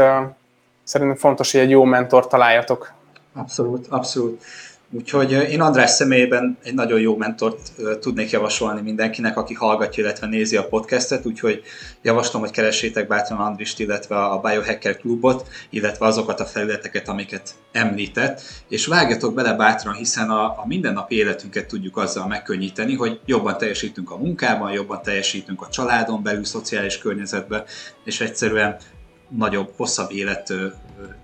[0.83, 2.91] szerintem fontos, hogy egy jó mentor találjatok.
[3.33, 4.43] Abszolút, abszolút.
[4.91, 10.55] Úgyhogy én András személyében egy nagyon jó mentort tudnék javasolni mindenkinek, aki hallgatja, illetve nézi
[10.55, 11.61] a podcastet, úgyhogy
[12.01, 18.41] javaslom, hogy keressétek bátran Andrist, illetve a Biohacker klubot, illetve azokat a felületeket, amiket említett,
[18.69, 24.11] és vágjatok bele bátran, hiszen a, a mindennapi életünket tudjuk azzal megkönnyíteni, hogy jobban teljesítünk
[24.11, 27.63] a munkában, jobban teljesítünk a családon belül, szociális környezetben,
[28.03, 28.77] és egyszerűen
[29.29, 30.53] nagyobb, hosszabb élet,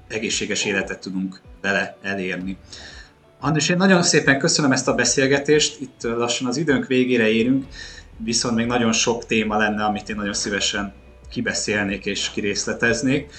[0.07, 2.57] egészséges életet tudunk vele elérni.
[3.45, 7.65] Andris, én nagyon szépen köszönöm ezt a beszélgetést, itt lassan az időnk végére érünk,
[8.17, 10.93] viszont még nagyon sok téma lenne, amit én nagyon szívesen
[11.29, 13.31] kibeszélnék és kirészleteznék.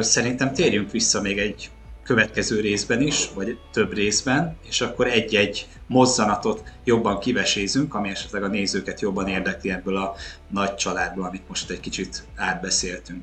[0.00, 1.70] Szerintem térjünk vissza még egy
[2.04, 8.48] következő részben is, vagy több részben, és akkor egy-egy mozzanatot jobban kivesézünk, ami esetleg a
[8.48, 10.14] nézőket jobban érdekli ebből a
[10.48, 13.22] nagy családból, amit most egy kicsit átbeszéltünk.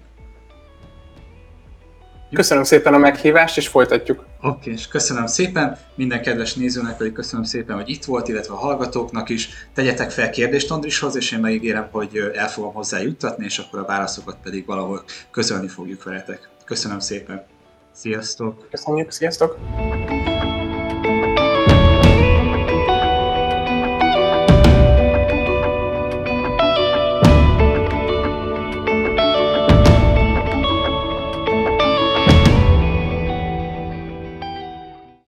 [2.34, 4.20] Köszönöm szépen a meghívást, és folytatjuk.
[4.20, 5.78] Oké, okay, és köszönöm szépen.
[5.96, 9.50] Minden kedves nézőnek pedig köszönöm szépen, hogy itt volt, illetve a hallgatóknak is.
[9.74, 13.86] Tegyetek fel kérdést Andrishoz, és én megígérem, hogy el fogom hozzá juttatni, és akkor a
[13.86, 16.50] válaszokat pedig valahol közölni fogjuk veletek.
[16.66, 17.46] Köszönöm szépen.
[17.92, 18.68] Sziasztok!
[18.70, 19.58] Köszönjük, sziasztok!